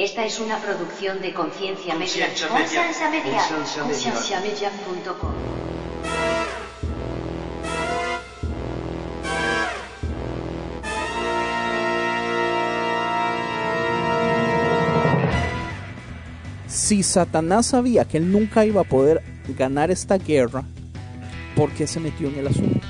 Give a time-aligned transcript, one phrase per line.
[0.00, 2.28] Esta es una producción de Conciencia Media.
[2.28, 3.42] Conciencia Media.
[3.76, 4.70] Conciencia Media.
[16.66, 20.64] Si Satanás sabía que él nunca iba a poder ganar esta guerra,
[21.54, 22.80] ¿por qué se metió en el asunto?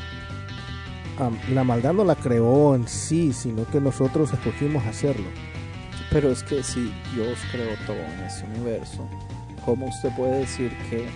[1.52, 5.27] La maldad no la creó en sí, sino que nosotros escogimos hacerlo.
[6.11, 9.07] Pero es que si Dios creó todo en este universo,
[9.64, 11.08] ¿cómo usted puede decir que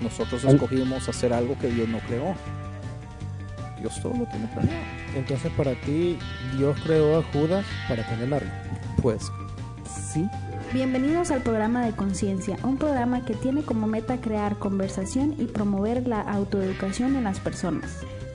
[0.00, 2.34] nosotros escogimos hacer algo que Dios no creó?
[3.80, 4.84] Dios todo lo tiene planeado.
[5.16, 6.18] Entonces para ti
[6.56, 8.50] Dios creó a Judas para condenarlo.
[9.02, 9.22] Pues
[10.12, 10.28] sí,
[10.70, 16.06] Bienvenidos al programa de Conciencia, un programa que tiene como meta crear conversación y promover
[16.06, 18.00] la autoeducación en las personas,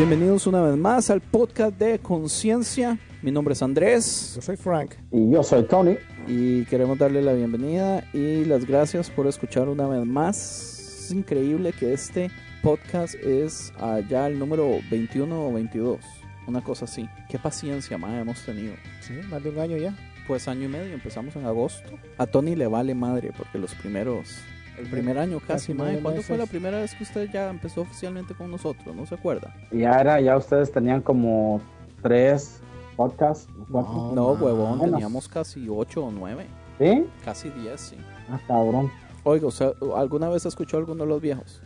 [0.00, 2.98] bienvenidos una vez más al podcast de Conciencia.
[3.20, 4.94] Mi nombre es Andrés Yo soy Frank.
[5.12, 5.98] Y yo soy Tony.
[6.26, 11.04] y queremos darle la bienvenida y las gracias por escuchar una vez más.
[11.04, 12.30] Es increíble que este
[12.62, 15.98] podcast es allá el número 21 o 22,
[16.46, 17.06] una cosa así.
[17.28, 18.72] Qué paciencia más hemos tenido.
[19.00, 19.94] Sí, más de un año ya.
[20.26, 21.90] Pues año y medio, empezamos en agosto.
[22.16, 24.38] A Tony le vale madre porque los primeros,
[24.78, 25.86] el primer año casi, Casi mae.
[25.86, 28.94] nueve ¿Cuándo fue la primera vez que usted ya empezó oficialmente con nosotros?
[28.94, 29.54] ¿No se acuerda?
[29.70, 31.60] Y ya era, ya ustedes tenían como
[32.02, 32.60] tres
[32.96, 33.48] podcasts.
[33.70, 33.92] cuatro.
[33.92, 34.12] No.
[34.14, 36.46] No, huevón, teníamos casi 8 o 9,
[36.78, 37.06] ¿Sí?
[37.24, 37.96] casi 10, sí.
[38.30, 38.90] Ah, cabrón.
[39.24, 41.60] Oiga, ¿usted alguna vez escuchó alguno de los viejos?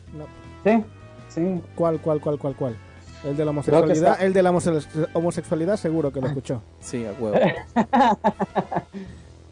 [0.64, 0.82] Sí,
[1.28, 1.60] sí.
[1.76, 2.76] ¿Cuál, cuál, cuál, cuál, cuál?
[3.24, 6.62] El de la homosexualidad, está- el de la homose- homosexualidad seguro que lo escuchó.
[6.80, 7.36] Sí, a huevo.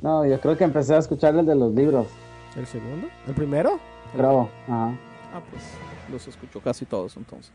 [0.03, 2.07] No, yo creo que empecé a escuchar el de los libros.
[2.57, 3.09] ¿El segundo?
[3.27, 3.81] ¿El primero?
[4.15, 4.51] Creo.
[4.67, 4.99] Ajá.
[5.33, 5.63] Ah, pues
[6.11, 7.53] los escuchó casi todos entonces.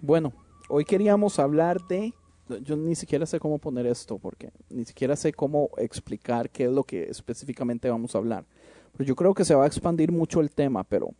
[0.00, 0.32] Bueno,
[0.68, 2.14] hoy queríamos hablar de...
[2.62, 6.70] Yo ni siquiera sé cómo poner esto porque ni siquiera sé cómo explicar qué es
[6.70, 8.44] lo que específicamente vamos a hablar.
[8.92, 11.10] Pero yo creo que se va a expandir mucho el tema, pero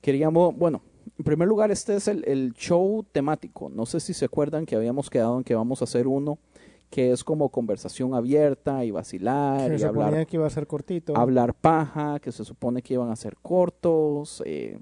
[0.00, 0.82] queríamos, bueno,
[1.18, 3.68] en primer lugar este es el, el show temático.
[3.68, 6.38] No sé si se acuerdan que habíamos quedado en que vamos a hacer uno
[6.90, 10.66] que es como conversación abierta y vacilar Se y hablar suponía que iba a ser
[10.66, 11.16] cortito.
[11.16, 14.42] hablar paja, que se supone que iban a ser cortos.
[14.46, 14.78] eh,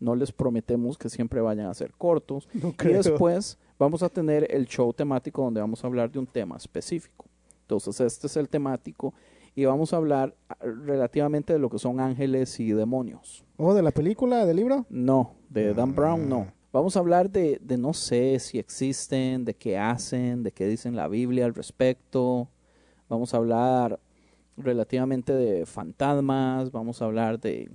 [0.00, 2.48] no les prometemos que siempre vayan a ser cortos.
[2.52, 3.02] No Y creo.
[3.02, 7.24] después vamos a tener el show temático donde vamos a hablar de un tema específico.
[7.62, 9.14] Entonces este es el temático
[9.54, 13.44] y vamos a hablar ah, relativamente de lo que son ángeles y demonios.
[13.56, 14.84] ¿O de la película, del libro?
[14.90, 16.26] No, de Dan Brown Ah.
[16.28, 16.46] no.
[16.74, 20.96] Vamos a hablar de, de no sé si existen, de qué hacen, de qué dicen
[20.96, 22.48] la Biblia al respecto.
[23.08, 24.00] Vamos a hablar
[24.56, 27.70] relativamente de fantasmas, vamos a hablar de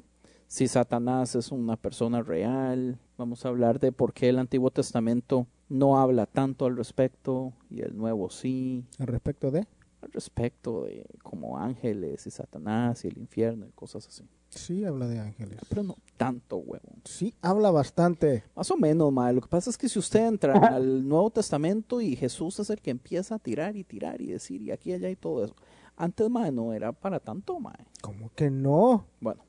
[0.48, 5.48] si Satanás es una persona real, vamos a hablar de por qué el Antiguo Testamento
[5.70, 9.66] no habla tanto al respecto y el Nuevo sí, Al respecto de.
[10.02, 14.26] al respecto de como ángeles y Satanás y el infierno y cosas así.
[14.50, 15.60] Sí, habla de ángeles.
[15.70, 17.02] Pero no tanto, huevón.
[17.06, 18.44] Sí, habla bastante.
[18.56, 19.32] Más o menos, mae.
[19.34, 22.82] Lo que pasa es que si usted entra al Nuevo Testamento y Jesús es el
[22.82, 25.56] que empieza a tirar y tirar y decir y aquí y allá y todo eso.
[25.96, 27.76] Antes, mae, no era para tanto, mae.
[28.02, 29.06] ¿Cómo que no?
[29.22, 29.44] Bueno,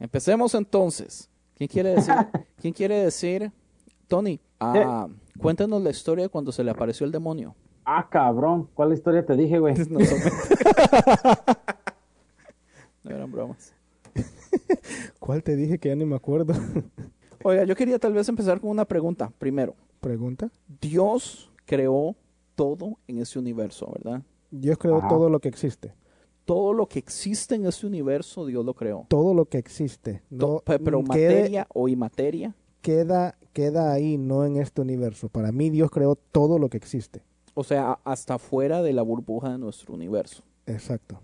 [0.00, 1.28] empecemos entonces.
[1.54, 2.14] ¿Quién quiere decir?
[2.60, 3.52] ¿Quién quiere decir?
[4.08, 5.08] Tony, ah,
[5.38, 7.54] cuéntanos la historia de cuando se le apareció el demonio.
[7.84, 8.68] Ah, cabrón.
[8.74, 9.74] ¿Cuál historia te dije, güey?
[9.90, 10.18] No, son-
[13.04, 13.74] No eran bromas.
[15.18, 16.54] ¿Cuál te dije que ya ni me acuerdo?
[17.44, 19.32] Oiga, yo quería tal vez empezar con una pregunta.
[19.38, 20.50] Primero, Pregunta.
[20.80, 22.16] Dios creó
[22.54, 24.22] todo en este universo, ¿verdad?
[24.50, 25.08] Dios creó Ajá.
[25.08, 25.94] todo lo que existe.
[26.44, 29.06] todo lo que existe en este universo Dios lo creó.
[29.08, 30.22] Todo lo que existe.
[30.28, 32.54] No, pe- pero quede- materia o imateria.
[32.80, 35.28] queda, queda ahí, no en este universo.
[35.28, 37.22] Para mí Dios creó todo lo que existe.
[37.54, 40.42] O sea, hasta fuera de la burbuja de nuestro universo.
[40.66, 41.20] Exacto.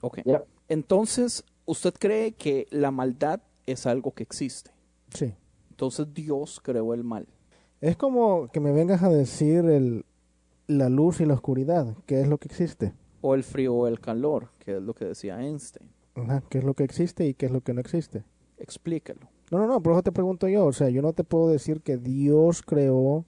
[0.00, 0.20] Ok.
[0.68, 4.70] Entonces, usted cree que la maldad es algo que existe.
[5.14, 5.34] Sí.
[5.70, 7.26] Entonces Dios creó el mal.
[7.80, 10.04] Es como que me vengas a decir el,
[10.66, 12.92] la luz y la oscuridad, ¿qué es lo que existe?
[13.20, 15.88] O el frío o el calor, que es lo que decía Einstein.
[16.14, 18.24] Ajá, ¿Qué es lo que existe y qué es lo que no existe?
[18.58, 19.28] Explícalo.
[19.50, 21.82] No, no, no, por eso te pregunto yo, o sea, yo no te puedo decir
[21.82, 23.24] que Dios creó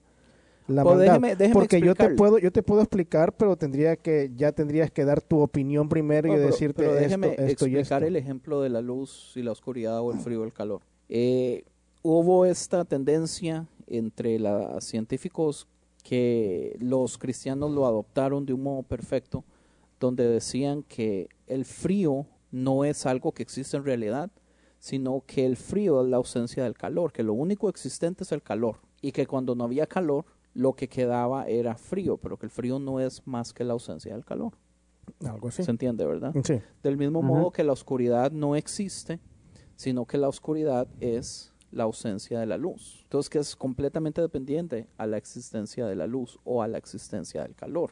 [0.67, 3.95] la Pues maldad, déjeme- déjeme porque yo te puedo yo te puedo explicar, pero tendría
[3.95, 7.27] que ya tendrías que dar tu opinión primero No, y pero- decirte pero esto, déjeme
[7.33, 8.07] esto y explicar esto.
[8.07, 10.81] el ejemplo de la luz y la oscuridad o el frío o el calor.
[11.09, 11.65] Eh,
[12.01, 15.67] hubo esta tendencia entre los científicos
[16.03, 19.43] que los cristianos lo adoptaron de un modo perfecto,
[19.99, 24.31] donde decían que el frío no es algo que existe en realidad,
[24.79, 28.41] sino que el frío es la ausencia del calor, que lo único existente es el
[28.43, 32.49] calor, y que cuando no había calor, lo que quedaba era frío, pero que el
[32.49, 34.53] frío no es más que la ausencia del calor.
[35.23, 35.63] Algo así.
[35.63, 36.33] ¿Se entiende, verdad?
[36.43, 36.61] Sí.
[36.81, 39.19] Del mismo modo que la oscuridad no existe,
[39.75, 43.01] sino que la oscuridad es la ausencia de la luz.
[43.03, 47.43] Entonces, que es completamente dependiente a la existencia de la luz o a la existencia
[47.43, 47.91] del calor,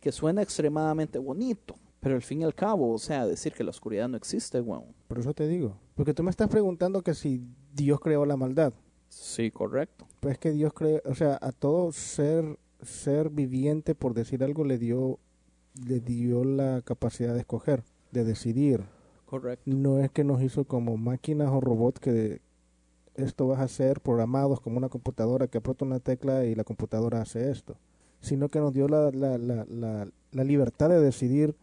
[0.00, 3.70] que suena extremadamente bonito, pero al fin y al cabo, o sea, decir que la
[3.70, 4.94] oscuridad no existe, weón.
[5.06, 7.42] Por eso te digo, porque tú me estás preguntando que si
[7.74, 8.72] Dios creó la maldad.
[9.08, 10.06] Sí, correcto.
[10.20, 14.64] Pues es que Dios creó, o sea, a todo ser ser viviente por decir algo
[14.64, 15.18] le dio
[15.84, 17.82] le dio la capacidad de escoger,
[18.12, 18.84] de decidir.
[19.26, 19.62] Correcto.
[19.66, 22.40] No es que nos hizo como máquinas o robots que
[23.14, 27.20] esto vas a hacer programados como una computadora que aprieta una tecla y la computadora
[27.20, 27.76] hace esto,
[28.20, 31.54] sino que nos dio la, la, la, la, la libertad de decidir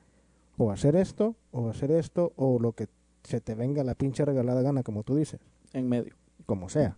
[0.57, 2.88] o hacer esto o hacer esto o lo que
[3.24, 5.39] se te venga la pinche regalada gana, como tú dices,
[5.74, 6.13] En medio.
[6.45, 6.95] como sea.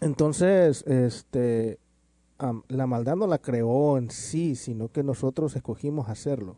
[0.00, 1.78] Entonces, este,
[2.68, 6.56] la maldad no la creó en sí, sino que nosotros escogimos hacerlo.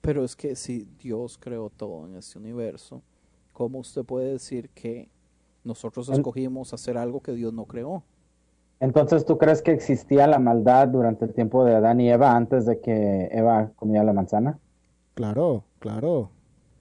[0.00, 3.02] Pero es que si Dios creó todo en este universo,
[3.52, 5.08] ¿cómo usted puede decir que
[5.64, 8.02] nosotros escogimos hacer algo que Dios no creó?
[8.78, 12.66] Entonces, ¿tú crees que existía la maldad durante el tiempo de Adán y Eva antes
[12.66, 14.58] de que Eva comía la manzana?
[15.14, 16.30] Claro, claro.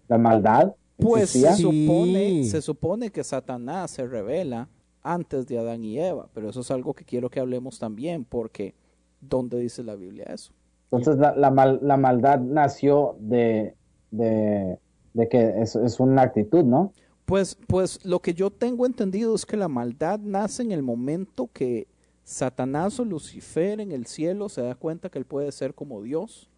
[0.09, 1.53] ¿La maldad Pues se?
[1.53, 2.43] Sí.
[2.49, 4.67] se supone que Satanás se revela
[5.05, 8.73] antes de Adán y Eva, pero eso es algo que quiero que hablemos también, porque
[9.21, 10.51] ¿dónde dice la Biblia eso?
[10.91, 13.75] Entonces, la, la, mal- la maldad nació de,
[14.11, 14.79] de,
[15.13, 16.91] de que es, es una actitud, ¿no?
[17.25, 21.49] Pues, pues lo que yo tengo entendido es que la maldad nace en el momento
[21.53, 21.87] que
[22.23, 26.49] Satanás o Lucifer en el cielo se da cuenta que él puede ser como Dios.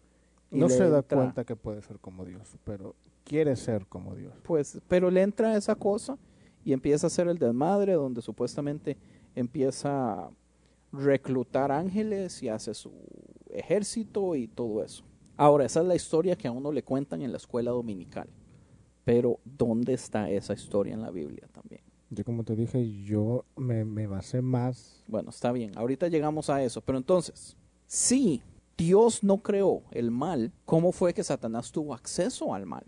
[0.50, 4.32] y No se da cuenta que puede ser como Dios, pero quiere ser como Dios.
[4.42, 6.16] Pues, pero le entra esa cosa
[6.64, 8.96] y empieza a hacer el desmadre donde supuestamente
[9.34, 10.30] empieza a
[10.92, 12.92] reclutar ángeles y hace su
[13.50, 15.04] ejército y todo eso.
[15.36, 18.28] Ahora, esa es la historia que a uno le cuentan en la escuela dominical.
[19.04, 21.80] Pero, ¿dónde está esa historia en la Biblia también?
[22.10, 25.04] Yo como te dije, yo me, me basé más.
[25.06, 26.80] Bueno, está bien, ahorita llegamos a eso.
[26.80, 27.56] Pero entonces,
[27.86, 28.42] si
[28.76, 32.84] Dios no creó el mal, ¿cómo fue que Satanás tuvo acceso al mal?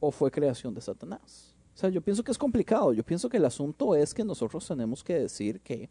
[0.00, 1.53] ¿O fue creación de Satanás?
[1.74, 2.92] O sea, yo pienso que es complicado.
[2.92, 5.90] Yo pienso que el asunto es que nosotros tenemos que decir que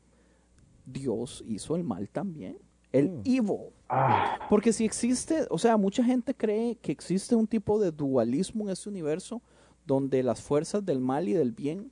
[0.85, 2.57] Dios hizo el mal también.
[2.91, 3.21] El Mm.
[3.25, 3.69] evil.
[3.89, 8.65] Ah, Porque si existe, o sea, mucha gente cree que existe un tipo de dualismo
[8.65, 9.41] en este universo
[9.85, 11.91] donde las fuerzas del mal y del bien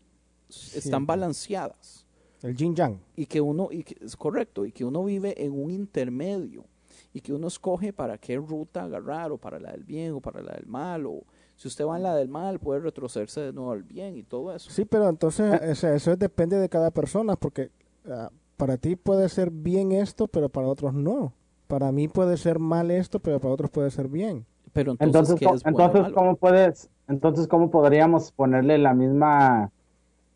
[0.49, 2.05] están balanceadas
[2.43, 2.99] El yin yang.
[3.15, 6.65] y que uno y que, es correcto y que uno vive en un intermedio
[7.13, 10.41] y que uno escoge para qué ruta agarrar o para la del bien o para
[10.41, 11.23] la del mal o
[11.61, 14.51] si usted va en la del mal puede retrocederse de nuevo al bien y todo
[14.51, 17.69] eso Sí, pero entonces sea, eso depende de cada persona, porque
[18.09, 21.33] ah, para ti puede ser bien esto, pero para otros no.
[21.67, 24.43] Para mí puede ser mal esto, pero para otros puede ser bien.
[24.73, 26.13] pero entonces, entonces, ¿qué ¿cómo- es entonces?
[26.13, 29.69] ¿cómo puedes, entonces, ¿cómo podríamos ponerle la misma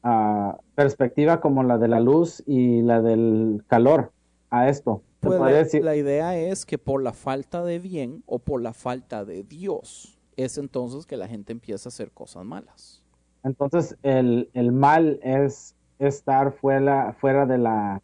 [0.03, 4.11] ah, perspectiva como la de la luz y la del calor
[4.51, 5.01] a esto?
[5.21, 8.73] Pues la, decir- la idea es que por la falta de bien o por la
[8.73, 13.03] falta de Dios es entonces que la gente empieza a hacer cosas malas
[13.43, 18.01] Entonces, el, el mal es estar fuera, fuera de la,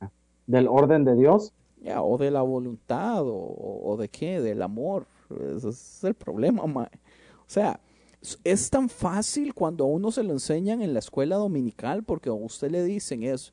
[0.47, 1.53] del orden de Dios.
[1.77, 5.07] Ya, o de la voluntad, o, o de qué, del amor.
[5.57, 6.89] Ese es el problema, mae.
[7.39, 7.79] O sea,
[8.21, 12.29] es- es tan fácil cuando a uno se lo enseñan en la escuela dominical, porque
[12.29, 13.51] a usted le dicen es,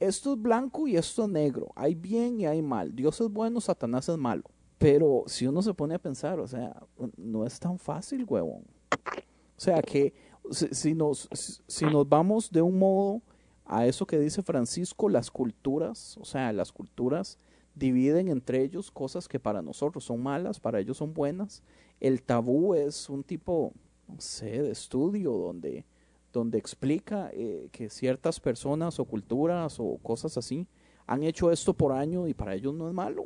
[0.00, 3.60] esto es blanco y esto es negro, hay bien y hay mal, Dios es bueno,
[3.60, 4.44] Satanás es malo.
[4.78, 6.82] Pero si uno se pone a pensar, o sea,
[7.16, 8.62] no es tan fácil, huevón.
[8.92, 10.12] O sea, que
[10.50, 13.22] si, nos, si- si nos vamos de un modo
[13.64, 17.38] a eso que dice Francisco, las culturas, o sea, las culturas
[17.74, 21.62] dividen entre ellos cosas que para nosotros son malas, para ellos son buenas.
[22.00, 23.72] El tabú es un tipo
[24.08, 25.84] no sé, de estudio donde,
[26.32, 30.68] donde explica eh, que ciertas personas o culturas o cosas así
[31.06, 33.24] han hecho esto por años y para ellos no es malo,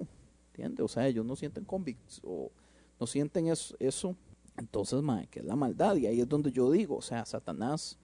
[0.51, 0.85] ¿entiendes?
[0.85, 2.51] O sea, ellos no sienten convicts o
[2.99, 4.15] no sienten eso, eso.
[4.59, 7.99] Entonces, mae, que es la maldad y ahí es donde yo digo, o sea, Satanás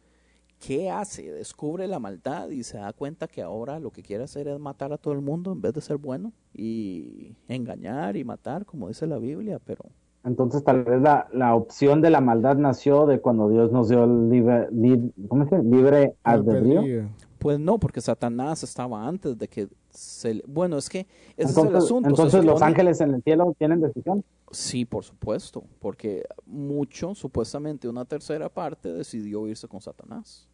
[0.59, 1.31] ¿qué hace?
[1.33, 4.91] Descubre la maldad y se da cuenta que ahora lo que quiere hacer es matar
[4.91, 9.07] a todo el mundo en vez de ser bueno y engañar y matar, como dice
[9.07, 9.85] la Biblia, pero...
[10.25, 14.05] Entonces tal vez la, la opción de la maldad nació de cuando Dios nos dio
[14.05, 15.63] el libre, li- ¿cómo dice?
[15.63, 17.11] libre albedrío.
[17.39, 20.35] Pues no, porque Satanás estaba antes de que se...
[20.35, 22.09] le- Bueno, es que ese es el Entonces, asunto.
[22.09, 24.25] entonces los ángeles en el cielo tienen decisión.
[24.51, 30.49] Sí, por supuesto, porque mucho, supuestamente una tercera parte decidió irse con Satanás.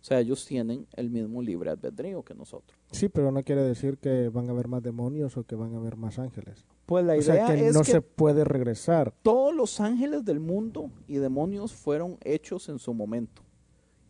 [0.00, 2.76] O sea, ellos tienen el mismo libre albedrío que nosotros.
[2.90, 5.76] Sí, pero no quiere decir que van a haber más demonios o que van a
[5.76, 6.64] haber más ángeles.
[6.86, 9.14] Pues la O idea sea, que es no que se puede regresar.
[9.22, 13.41] todos los ángeles del mundo y demonios fueron hechos en su momento.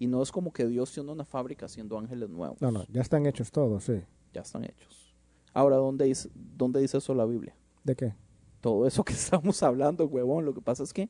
[0.02, 2.60] Y no es como que Dios tiene una fábrica haciendo ángeles nuevos.
[2.60, 4.02] No, no, ya están hechos todos, sí.
[4.32, 5.14] Ya están hechos.
[5.54, 7.54] Ahora, ¿dónde dice, ¿dónde dice eso la Biblia?
[7.84, 8.12] ¿De qué?
[8.60, 10.44] Todo eso que estamos hablando, huevón.
[10.44, 11.08] Lo que pasa es que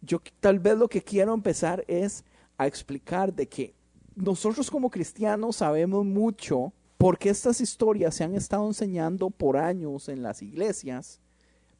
[0.00, 2.24] yo tal vez lo que quiero empezar es
[2.56, 3.74] a explicar de que
[4.14, 10.22] nosotros como cristianos sabemos mucho porque estas historias se han estado enseñando por años en
[10.22, 11.20] las iglesias,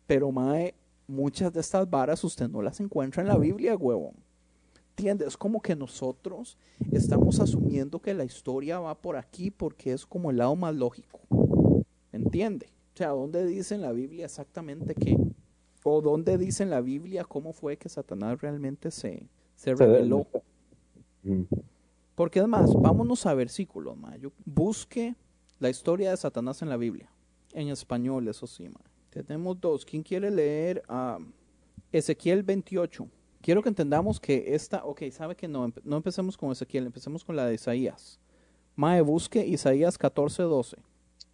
[0.07, 0.75] pero mae,
[1.07, 4.13] muchas de estas varas usted no las encuentra en la Biblia, huevón.
[4.97, 5.29] ¿Entiendes?
[5.29, 6.57] Es como que nosotros
[6.93, 11.21] estamos asumiendo que la historia va por aquí porque es como el lado más lógico.
[12.13, 12.67] ¿Entiende?
[12.95, 15.19] O sea, ¿dónde dice en la Biblia exactamente qué?
[15.83, 20.29] ¿O dónde dice en la Biblia cómo fue que Satanás realmente se, se reveló?
[21.25, 21.43] Mm.
[22.15, 24.17] Porque además, vámonos a versículos, ma.
[24.17, 25.17] Yo busque
[25.59, 27.11] la historia de Satanás en la Biblia.
[27.53, 28.81] En español, eso sí, ma.
[29.11, 29.85] Tenemos dos.
[29.85, 31.19] ¿Quién quiere leer a
[31.91, 33.09] Ezequiel 28?
[33.45, 37.37] Quiero que entendamos que esta, ok, sabe que no, no empecemos con Ezequiel, empecemos con
[37.37, 38.19] la de Isaías.
[38.75, 40.79] Mae, busque Isaías 14, 12.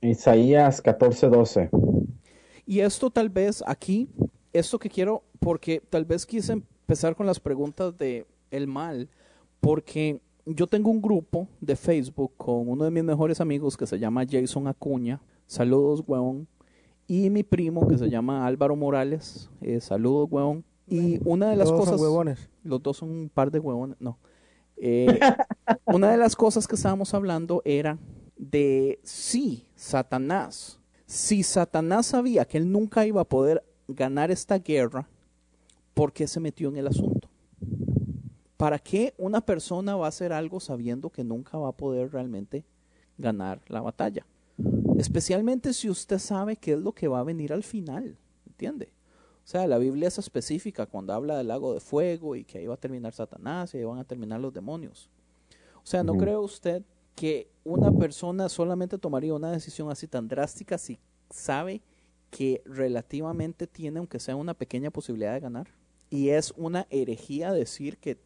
[0.00, 1.70] Isaías 14, 12.
[2.66, 4.08] Y esto tal vez aquí,
[4.52, 9.08] esto que quiero, porque tal vez quise empezar con las preguntas de el mal,
[9.60, 14.00] porque yo tengo un grupo de Facebook con uno de mis mejores amigos que se
[14.00, 16.48] llama Jason Acuña, saludos, huevón,
[17.06, 20.64] y mi primo que se llama Álvaro Morales, eh, saludos, huevón.
[20.90, 22.00] Y una de las Todos son cosas...
[22.00, 22.50] huevones.
[22.64, 24.18] Los dos son un par de huevones, no.
[24.76, 25.06] Eh,
[25.86, 27.98] una de las cosas que estábamos hablando era
[28.36, 35.08] de si Satanás, si Satanás sabía que él nunca iba a poder ganar esta guerra,
[35.94, 37.28] ¿por qué se metió en el asunto?
[38.56, 42.64] ¿Para qué una persona va a hacer algo sabiendo que nunca va a poder realmente
[43.16, 44.26] ganar la batalla?
[44.98, 48.16] Especialmente si usted sabe qué es lo que va a venir al final,
[48.46, 48.92] ¿entiende?
[49.50, 52.68] O sea, la Biblia es específica cuando habla del lago de fuego y que ahí
[52.68, 55.10] va a terminar Satanás y ahí van a terminar los demonios.
[55.78, 56.84] O sea, ¿no cree usted
[57.16, 61.82] que una persona solamente tomaría una decisión así tan drástica si sabe
[62.30, 65.66] que relativamente tiene, aunque sea una pequeña posibilidad de ganar?
[66.10, 68.18] Y es una herejía decir que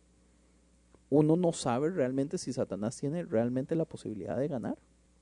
[1.08, 4.76] uno no sabe realmente si Satanás tiene realmente la posibilidad de ganar.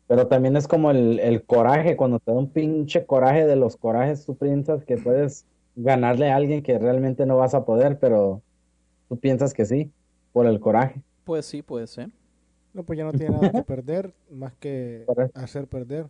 [0.09, 3.77] Pero también es como el, el coraje, cuando te da un pinche coraje de los
[3.77, 8.43] corajes, tú piensas que puedes ganarle a alguien que realmente no vas a poder, pero
[9.09, 9.93] tú piensas que sí,
[10.33, 11.03] por el coraje.
[11.25, 12.11] Pues sí, puede ser.
[12.73, 16.07] No, pues ya no tiene nada que perder, más que hacer perder.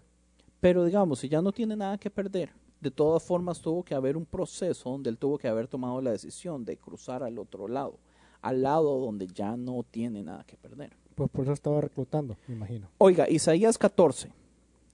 [0.61, 2.51] Pero digamos, si ya no tiene nada que perder,
[2.81, 6.13] de todas formas tuvo que haber un proceso donde él tuvo que haber tomado la
[6.13, 7.99] decisión de cruzar al otro lado,
[8.41, 10.91] al lado donde ya no tiene nada que perder.
[11.15, 12.89] Pues por eso estaba reclutando, me imagino.
[12.99, 14.31] Oiga, Isaías 14,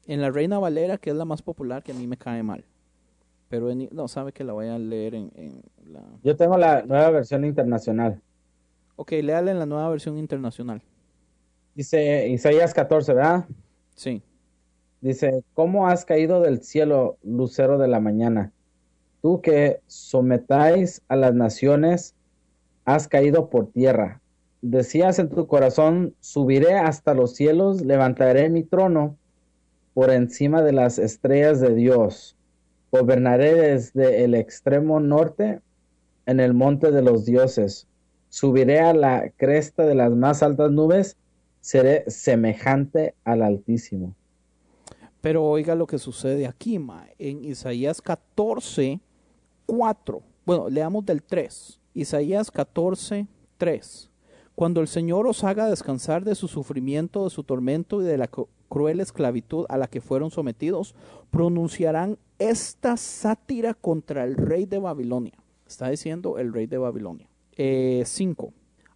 [0.07, 2.65] en la Reina Valera, que es la más popular, que a mí me cae mal.
[3.49, 5.63] Pero en- no, sabe que la voy a leer en, en
[5.93, 6.03] la...
[6.23, 8.21] Yo tengo la nueva versión internacional.
[8.97, 10.83] Ok, léala en la nueva versión internacional.
[11.75, 13.45] Dice Isaías 14, ¿verdad?
[13.95, 14.23] Sí.
[15.01, 18.53] Dice, ¿cómo has caído del cielo, lucero de la mañana?
[19.23, 22.15] Tú que sometáis a las naciones,
[22.85, 24.21] has caído por tierra.
[24.61, 29.17] Decías en tu corazón, subiré hasta los cielos, levantaré mi trono
[29.95, 32.37] por encima de las estrellas de Dios.
[32.91, 35.61] Gobernaré desde el extremo norte
[36.27, 37.87] en el monte de los dioses.
[38.29, 41.17] Subiré a la cresta de las más altas nubes,
[41.61, 44.15] seré semejante al Altísimo.
[45.21, 47.07] Pero oiga lo que sucede aquí, ma.
[47.19, 49.01] En Isaías 14,
[49.67, 50.23] 4.
[50.47, 51.81] Bueno, leamos del 3.
[51.95, 53.27] Isaías 14,
[53.57, 54.11] 3.
[54.55, 58.29] Cuando el Señor os haga descansar de su sufrimiento, de su tormento y de la
[58.69, 60.95] cruel esclavitud a la que fueron sometidos,
[61.31, 65.35] pronunciarán esta sátira contra el rey de Babilonia.
[65.67, 67.29] Está diciendo el rey de Babilonia.
[67.57, 68.53] Eh, cinco.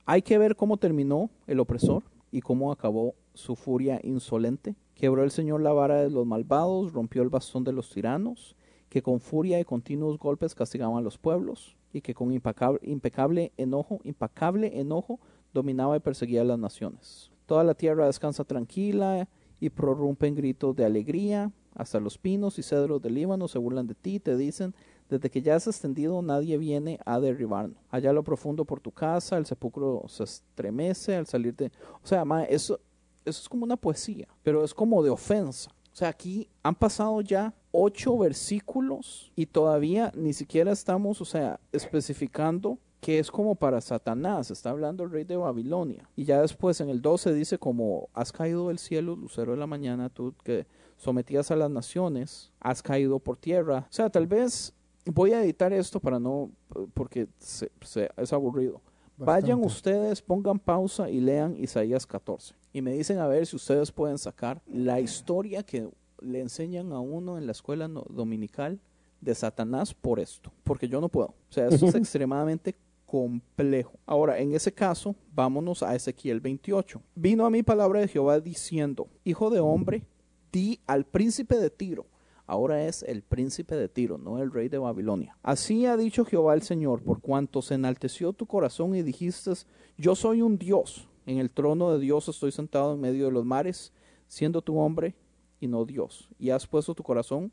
[0.06, 4.74] Hay que ver cómo terminó el opresor y cómo acabó su furia insolente.
[4.94, 8.56] Quebró el Señor la vara de los malvados, rompió el bastón de los tiranos,
[8.88, 13.52] que con furia y continuos golpes castigaban a los pueblos, y que con impecable, impecable
[13.56, 15.18] enojo, impecable enojo,
[15.52, 17.30] dominaba y perseguía a las naciones.
[17.46, 19.28] Toda la tierra descansa tranquila
[19.62, 21.52] y prorrumpen gritos de alegría.
[21.76, 24.74] Hasta los pinos y cedros del Líbano se burlan de ti y te dicen,
[25.08, 27.78] desde que ya has extendido nadie viene a derribarnos.
[27.88, 31.70] Allá lo profundo por tu casa, el sepulcro se estremece al salir de...
[32.02, 32.80] O sea, ma, eso,
[33.24, 35.70] eso es como una poesía, pero es como de ofensa.
[35.92, 41.60] O sea, aquí han pasado ya ocho versículos y todavía ni siquiera estamos, o sea,
[41.70, 46.08] especificando que es como para Satanás, está hablando el rey de Babilonia.
[46.14, 49.66] Y ya después en el 12 dice como, has caído del cielo, lucero de la
[49.66, 50.68] mañana, tú que
[50.98, 53.86] sometías a las naciones, has caído por tierra.
[53.90, 54.72] O sea, tal vez
[55.04, 56.52] voy a editar esto para no,
[56.94, 58.80] porque se, se, es aburrido.
[59.16, 62.54] Vayan ustedes, pongan pausa y lean Isaías 14.
[62.72, 65.88] Y me dicen a ver si ustedes pueden sacar la historia que
[66.20, 68.78] le enseñan a uno en la escuela no- dominical
[69.20, 70.52] de Satanás por esto.
[70.62, 71.28] Porque yo no puedo.
[71.30, 72.76] O sea, esto es extremadamente
[73.12, 73.98] complejo.
[74.06, 77.02] Ahora, en ese caso, vámonos a Ezequiel 28.
[77.14, 80.06] Vino a mí palabra de Jehová diciendo, Hijo de hombre,
[80.50, 82.06] di al príncipe de Tiro.
[82.46, 85.36] Ahora es el príncipe de Tiro, no el rey de Babilonia.
[85.42, 89.52] Así ha dicho Jehová el Señor, por cuanto se enalteció tu corazón y dijiste,
[89.98, 93.44] yo soy un Dios, en el trono de Dios estoy sentado en medio de los
[93.44, 93.92] mares,
[94.26, 95.14] siendo tu hombre
[95.60, 97.52] y no Dios, y has puesto tu corazón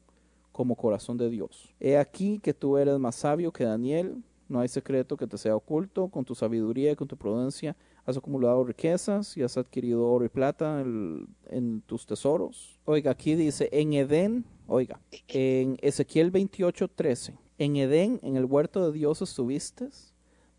[0.54, 1.76] como corazón de Dios.
[1.82, 5.56] He aquí que tú eres más sabio que Daniel, no hay secreto que te sea
[5.56, 10.26] oculto, con tu sabiduría y con tu prudencia has acumulado riquezas y has adquirido oro
[10.26, 12.80] y plata en, en tus tesoros.
[12.86, 18.86] Oiga, aquí dice, en Edén, oiga, en Ezequiel 28, 13, en Edén, en el huerto
[18.86, 19.90] de Dios estuviste,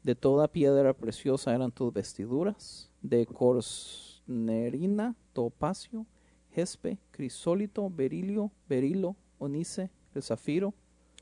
[0.05, 6.07] de toda piedra preciosa eran tus vestiduras, de corsnerina, topacio,
[6.53, 10.73] jespe, crisólito, berilio, berilo, onice, de zafiro.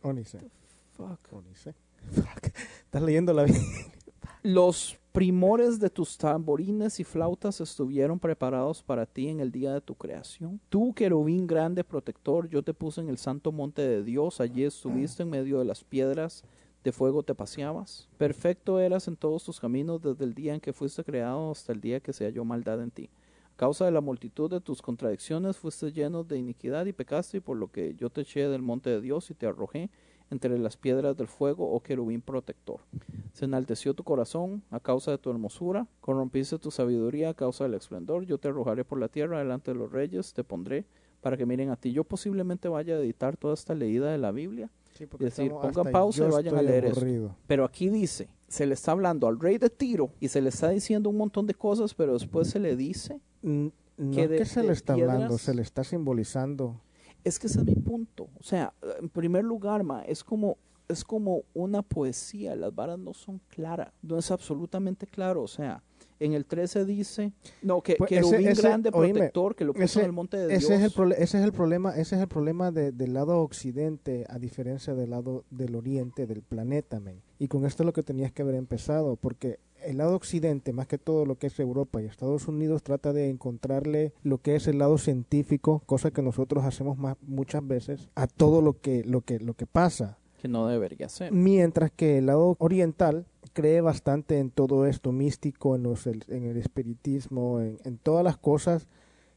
[0.03, 0.38] Onice.
[0.93, 1.33] Fuck.
[1.33, 1.75] Onice.
[2.85, 3.63] Estás leyendo la Biblia.
[4.43, 9.81] Los primores de tus tamborines y flautas estuvieron preparados para ti en el día de
[9.81, 10.61] tu creación.
[10.69, 15.25] Tú, querubín grande protector, yo te puse en el santo monte de Dios, allí estuviste
[15.25, 16.45] en medio de las piedras,
[16.85, 18.09] de fuego te paseabas.
[18.17, 21.81] Perfecto eras en todos tus caminos desde el día en que fuiste creado hasta el
[21.81, 23.11] día que se halló maldad en ti.
[23.55, 27.41] A causa de la multitud de tus contradicciones fuiste lleno de iniquidad y pecaste, y
[27.41, 29.91] por lo que yo te eché del monte de Dios y te arrojé
[30.31, 32.81] entre las piedras del fuego, oh querubín protector.
[33.33, 37.75] Se enalteció tu corazón a causa de tu hermosura, corrompiste tu sabiduría a causa del
[37.75, 38.25] esplendor.
[38.25, 40.85] Yo te arrojaré por la tierra delante de los reyes, te pondré
[41.21, 41.93] para que miren a ti.
[41.93, 45.93] Yo posiblemente vaya a editar toda esta leída de la Biblia, Sí, Es decir, pongan
[45.93, 47.37] pausa y vayan a leer aburrido.
[47.47, 50.71] pero aquí dice, se le está hablando al rey de Tiro y se le está
[50.71, 54.38] diciendo un montón de cosas, pero después se le dice, Mm, No que es de-
[54.38, 56.81] que se le está hablando, se le está simbolizando.
[57.25, 58.29] Es que ese es mi punto.
[58.39, 60.59] O sea, en primer lugar, ma, es como
[60.91, 65.83] es como una poesía, las varas no son claras, no es absolutamente claro, o sea,
[66.19, 69.65] en el 13 dice, no, que, Pues que ese- Rubín ese- grande oíme, protector, que
[69.67, 70.63] lo puso ese- en el monte de Dios.
[70.65, 74.25] Ese es el, ese es el problema, ese es el problema de- del lado occidente
[74.31, 77.21] a diferencia del lado del oriente del planeta, men.
[77.39, 80.87] Y con esto es lo que tenías que haber empezado, porque el lado occidente, más
[80.87, 84.67] que todo lo que es Europa y Estados Unidos, trata de encontrarle lo que es
[84.67, 89.21] el lado científico, cosa que nosotros hacemos más, muchas veces, a todo lo que, lo
[89.23, 90.19] que, lo que pasa.
[90.41, 91.33] que no debería ser.
[91.33, 96.45] Mientras que el lado oriental cree bastante en todo esto místico, en, los- el, en
[96.45, 98.87] el espiritismo, en, en todas las cosas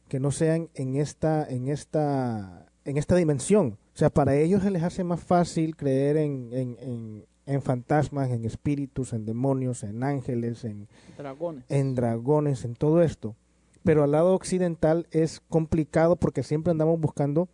[0.08, 3.78] que no sean en esta, en esta, en esta dimensión.
[3.94, 8.30] O sea, para ellos se les hace más fácil creer en, en, en, en fantasmas,
[8.30, 11.64] en espíritus, en demonios, en ángeles, en, Dragones.
[11.68, 13.34] en dragones, en todo esto.
[13.82, 17.48] Pero al lado occidental es complicado porque siempre andamos buscando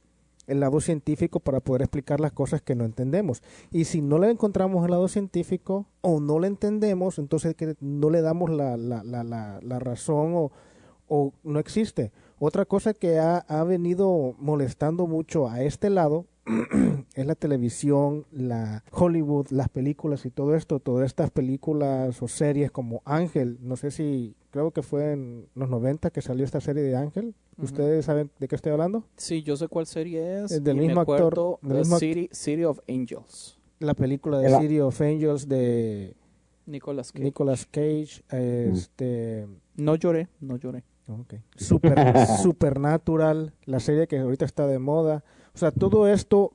[0.46, 3.42] el lado científico para poder explicar las cosas que no entendemos.
[3.70, 8.10] Y si no le encontramos el lado científico o no le entendemos, entonces que no
[8.10, 10.52] le damos la, la, la, la, la razón o,
[11.06, 12.12] o no existe.
[12.38, 16.26] Otra cosa que ha, ha venido molestando mucho a este lado
[17.14, 22.70] es la televisión, la Hollywood, las películas y todo esto, todas estas películas o series
[22.70, 26.82] como Ángel, no sé si creo que fue en los 90 que salió esta serie
[26.82, 27.34] de Ángel.
[27.60, 29.04] ¿Ustedes saben de qué estoy hablando?
[29.16, 30.52] Sí, yo sé cuál serie es.
[30.52, 33.58] Es del y mismo me actor, del de mismo act- City, City of Angels.
[33.80, 36.14] La película de City of Angels de
[36.66, 37.24] Nicolas Cage.
[37.24, 40.84] Nicolas Cage, este No lloré, no lloré.
[41.08, 41.40] Okay.
[41.56, 41.96] Super,
[42.42, 45.24] Supernatural, la serie que ahorita está de moda.
[45.58, 46.52] O sea, todo esto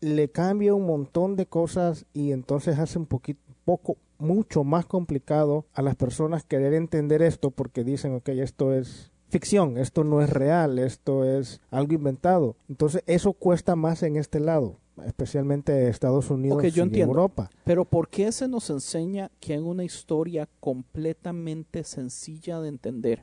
[0.00, 5.66] le cambia un montón de cosas y entonces hace un poquito, poco, mucho más complicado
[5.74, 10.30] a las personas querer entender esto porque dicen, ok, esto es ficción, esto no es
[10.30, 12.56] real, esto es algo inventado.
[12.70, 17.12] Entonces eso cuesta más en este lado, especialmente Estados Unidos Ok, yo y entiendo.
[17.12, 17.50] Europa.
[17.64, 23.22] Pero ¿por qué se nos enseña que en una historia completamente sencilla de entender,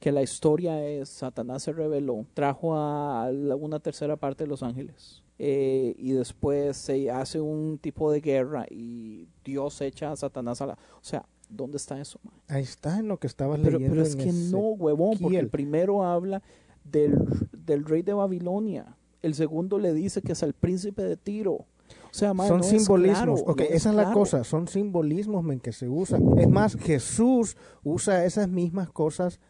[0.00, 4.62] que la historia es Satanás se reveló, trajo a la- una tercera parte de los
[4.62, 10.60] ángeles eh, y después se hace un tipo de guerra y Dios echa a Satanás
[10.62, 10.72] a la...
[10.74, 12.18] O sea, ¿dónde está eso?
[12.22, 12.34] man?
[12.48, 13.94] Ahí está en lo que estabas Pero, leyendo.
[13.94, 16.42] pero es que no, huevón, porque el primero habla
[16.84, 17.18] del,
[17.52, 21.52] del rey de Babilonia, el segundo le dice que es el príncipe de Tiro.
[21.52, 23.42] O sea, man, son no es simbolismos.
[23.42, 24.18] claro, ok, no esa es la claro.
[24.18, 24.44] cosa.
[24.44, 26.38] Son simbolismos en que se usan.
[26.38, 29.40] Es más, Jesús usa esas mismas cosas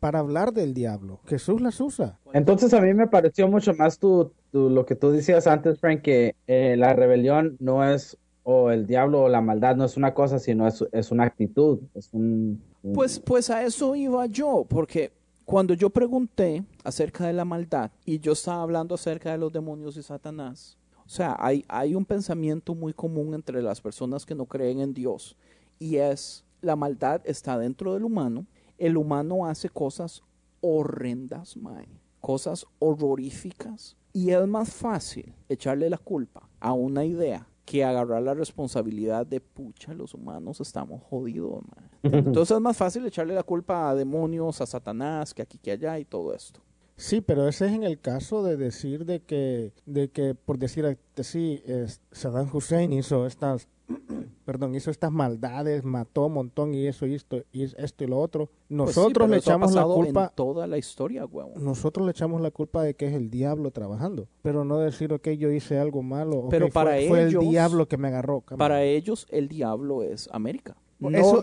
[0.00, 1.20] para hablar del diablo.
[1.26, 2.18] Jesús las usa.
[2.32, 6.00] Entonces a mí me pareció mucho más tu, tu- lo que tú decías antes, Frank,
[6.02, 10.14] que eh, la rebelión no es o el diablo o la maldad no es una
[10.14, 14.64] cosa, sino es, es una actitud, es un, un- Pues, pues a eso iba yo,
[14.68, 15.12] porque
[15.44, 19.96] cuando yo pregunté acerca de la maldad y yo estaba hablando acerca de los demonios
[19.98, 24.46] y Satanás, o sea, hay, hay un pensamiento muy común entre las personas que no
[24.46, 25.36] creen en Dios
[25.78, 28.46] y es la maldad está dentro del humano,
[28.80, 30.22] el humano hace cosas
[30.60, 31.88] horrendas, mae,
[32.20, 38.34] cosas horroríficas y es más fácil echarle la culpa a una idea que agarrar la
[38.34, 41.90] responsabilidad de pucha, los humanos estamos jodidos, mae.
[42.18, 45.98] Entonces es más fácil echarle la culpa a demonios, a Satanás, que aquí, que allá
[45.98, 46.60] y todo esto.
[46.96, 50.98] Sí, pero ese es en el caso de decir de que, de que por decir
[51.16, 53.68] así, es, Saddam Hussein hizo estas,
[54.44, 58.18] perdón, hizo estas maldades, mató un montón y eso y esto y esto y lo
[58.18, 58.46] otro.
[58.46, 61.62] Pues sí, Nosotros le echamos la culpa, en toda la historia, huevón.
[61.64, 65.28] nosotros le echamos la culpa de que es el diablo trabajando, pero no decir, ok,
[65.30, 68.40] yo hice algo malo, ok, Pero fue- para fue, ellos- el diablo que me agarró.
[68.40, 68.58] cámara.
[68.58, 70.76] Para ellos, el diablo es América.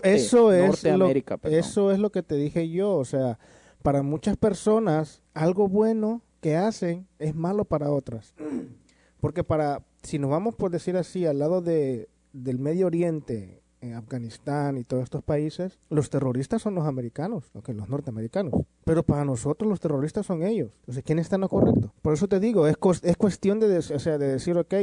[0.02, 1.58] eso, es Norteamérica, lo, perdón.
[1.58, 3.38] eso es lo que te dije yo, o sea,
[3.82, 8.34] para muchas personas algo bueno que hacen es malo para otras.
[9.20, 13.94] Porque para si nos vamos por decir así al lado de del Medio Oriente, en
[13.94, 18.52] Afganistán y todos estos países, los terroristas son los americanos, ok, los norteamericanos.
[18.84, 20.72] Pero para nosotros los terroristas son ellos.
[20.80, 21.92] Entonces, ¿quién está en lo correcto?
[22.02, 24.74] Por eso te digo, es, es cuestión de, o sea, de decir, ok,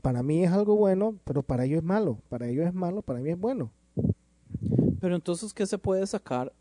[0.00, 2.18] para mí es algo bueno, pero para ellos es malo.
[2.28, 3.70] Para ellos es malo, para mí es bueno.
[5.00, 6.52] Pero entonces, ¿qué se puede sacar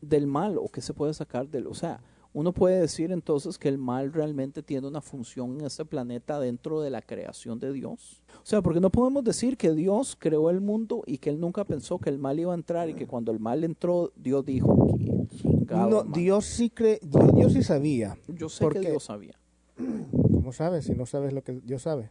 [0.00, 1.66] del mal o qué se puede sacar del...
[1.66, 2.00] O sea,
[2.34, 6.80] uno puede decir entonces que el mal realmente tiene una función en este planeta dentro
[6.82, 8.22] de la creación de Dios.
[8.34, 11.64] O sea, porque no podemos decir que Dios creó el mundo y que él nunca
[11.64, 14.96] pensó que el mal iba a entrar y que cuando el mal entró, Dios dijo,
[14.98, 16.12] "Qué chingado, No, man".
[16.12, 18.18] Dios sí cree, Dios, Dios sí sabía.
[18.26, 18.80] Yo sé ¿Por que?
[18.80, 19.38] Dios sabía.
[20.12, 22.10] ¿Cómo sabes si no sabes lo que Dios sabe?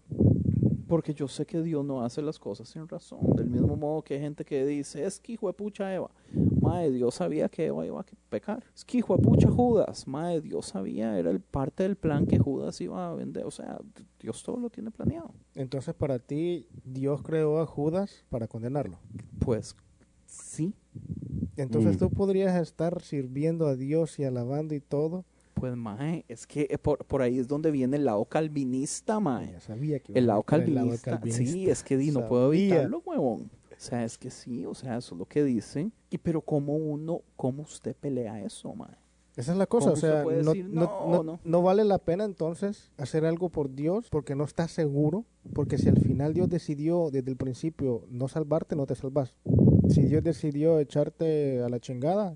[0.94, 3.20] Porque yo sé que Dios no hace las cosas sin razón.
[3.36, 6.12] Del mismo modo que hay gente que dice, es que hijo de pucha Eva.
[6.62, 8.64] Madre, Dios sabía que Eva iba a pecar.
[8.76, 10.08] Es que hijo de pucha Judas.
[10.08, 13.44] Madre, Dios sabía, era el parte del plan que Judas iba a vender.
[13.44, 13.80] O sea,
[14.20, 15.32] Dios todo lo tiene planeado.
[15.56, 19.00] Entonces para ti Dios creó a Judas para condenarlo.
[19.40, 19.76] Pues
[20.28, 20.76] sí,
[21.58, 22.00] Entonces Mm.
[22.00, 25.26] tú podrías estar sirviendo a Dios y alabando y todo.
[25.64, 29.54] Pues mae, es que eh, por, por ahí es donde viene el lado calvinista, mae.
[29.54, 31.12] Ya sabía que El iba a lado meter el lado calvinista.
[31.12, 31.54] calvinista.
[31.54, 33.44] Sí, es que di, no puedo evitarlo, huevón.
[33.72, 35.94] O sea, es que sí, o sea, eso es lo que dicen.
[36.10, 38.90] Y pero cómo uno, cómo usted pelea eso, mae.
[39.38, 41.40] Esa es la cosa, ¿Cómo o sea, usted puede no, decir, no, "No, no- no"?
[41.46, 45.24] no vale la pena entonces hacer algo por Dios porque no estás seguro,
[45.54, 49.34] porque si al final Dios decidió desde el principio no salvarte, no te salvas.
[49.88, 52.36] Si Dios decidió echarte a la chingada,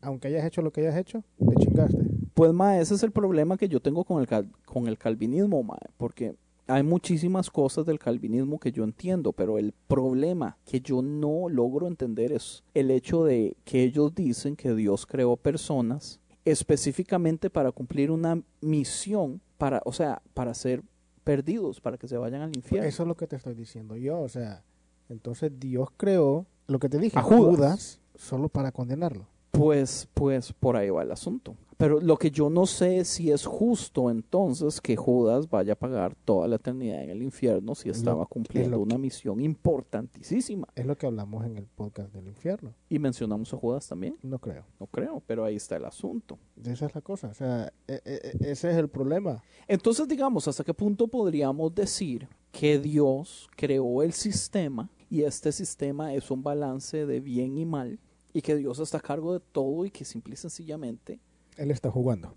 [0.00, 1.98] aunque hayas hecho lo que hayas hecho, te chingaste.
[2.36, 5.62] Pues, ma, ese es el problema que yo tengo con el, cal- con el calvinismo,
[5.62, 11.00] ma, porque hay muchísimas cosas del calvinismo que yo entiendo, pero el problema que yo
[11.00, 17.48] no logro entender es el hecho de que ellos dicen que Dios creó personas específicamente
[17.48, 20.82] para cumplir una misión, para, o sea, para ser
[21.24, 22.86] perdidos, para que se vayan al infierno.
[22.86, 24.62] Eso es lo que te estoy diciendo yo, o sea,
[25.08, 27.40] entonces Dios creó lo que te dije, A Judas.
[27.56, 29.26] Judas solo para condenarlo.
[29.56, 31.56] Pues, pues por ahí va el asunto.
[31.78, 35.76] Pero lo que yo no sé es si es justo entonces que Judas vaya a
[35.76, 40.66] pagar toda la eternidad en el infierno si lo- estaba es cumpliendo una misión importantísima.
[40.74, 42.72] Es lo que hablamos en el podcast del infierno.
[42.88, 44.64] Y mencionamos a Judas también, No creo.
[44.80, 46.38] no creo, pero ahí está el asunto.
[46.64, 49.42] Esa es la cosa, o sea, e- e- e- ese es el problema.
[49.68, 56.14] Entonces, digamos, ¿hasta qué punto podríamos decir que Dios creó el sistema y este sistema
[56.14, 57.98] es un balance de bien y mal
[58.36, 61.18] y que Dios está a cargo de todo y que simple y sencillamente
[61.56, 62.34] Él está jugando.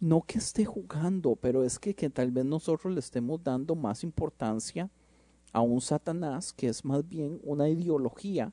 [0.00, 4.04] no que esté jugando, pero es que, que tal vez nosotros le estemos dando más
[4.04, 4.88] importancia
[5.52, 8.52] a un Satanás que es más bien una ideología,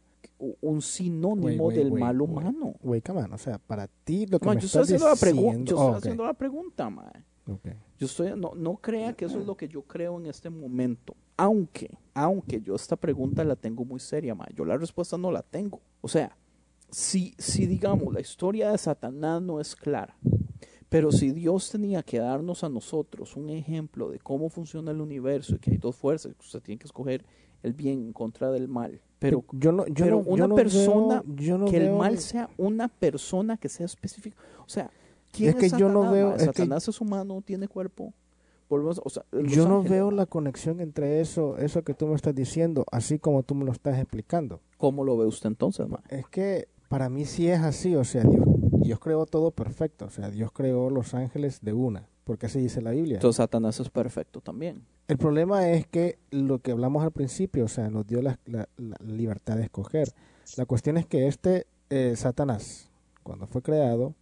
[0.59, 2.75] un sinónimo del mal humano.
[2.81, 5.45] Güey, o sea, para ti lo que Ma, me yo estoy estás haciendo la, pregu-
[5.45, 5.71] diciendo...
[5.71, 7.11] yo estoy haciendo la pregunta, ma.
[7.47, 7.67] ok.
[7.97, 11.15] Yo estoy, no, no crea que eso es lo que yo creo en este momento.
[11.37, 14.45] Aunque, aunque yo esta pregunta la tengo muy seria, ma.
[14.55, 15.81] Yo la respuesta no la tengo.
[16.01, 16.35] O sea,
[16.91, 20.15] si, si digamos la historia de Satanás no es clara,
[20.89, 25.55] pero si Dios tenía que darnos a nosotros un ejemplo de cómo funciona el universo
[25.55, 27.23] y que hay dos fuerzas, que usted tiene que escoger
[27.61, 29.01] el bien en contra del mal.
[29.19, 31.83] Pero yo no, yo pero no- yo una no persona veo- yo no que el
[31.89, 34.37] veo- mal sea una persona que sea específica.
[34.65, 34.89] O sea,
[35.31, 38.13] ¿quién Es que es yo no Satanás, veo- es que- Satanás es humano, tiene cuerpo.
[38.69, 42.15] Volvemos, o sea, Yo no Ángeles, veo la conexión entre eso, eso que tú me
[42.15, 44.61] estás diciendo, así como tú me lo estás explicando.
[44.77, 46.01] ¿Cómo lo ve usted entonces, ma?
[46.09, 48.45] Es que para mí sí es así, o sea, Dios,
[48.81, 52.81] Dios creó todo perfecto, o sea, Dios creó los ángeles de una, porque así dice
[52.81, 53.15] la Biblia.
[53.15, 54.83] Entonces Satanás es perfecto también.
[55.07, 58.67] El problema es que lo que hablamos al principio, o sea, nos dio la, la-
[58.77, 60.09] la libertad de escoger.
[60.57, 62.89] La cuestión es que este eh, Satanás,
[63.23, 64.13] cuando fue creado,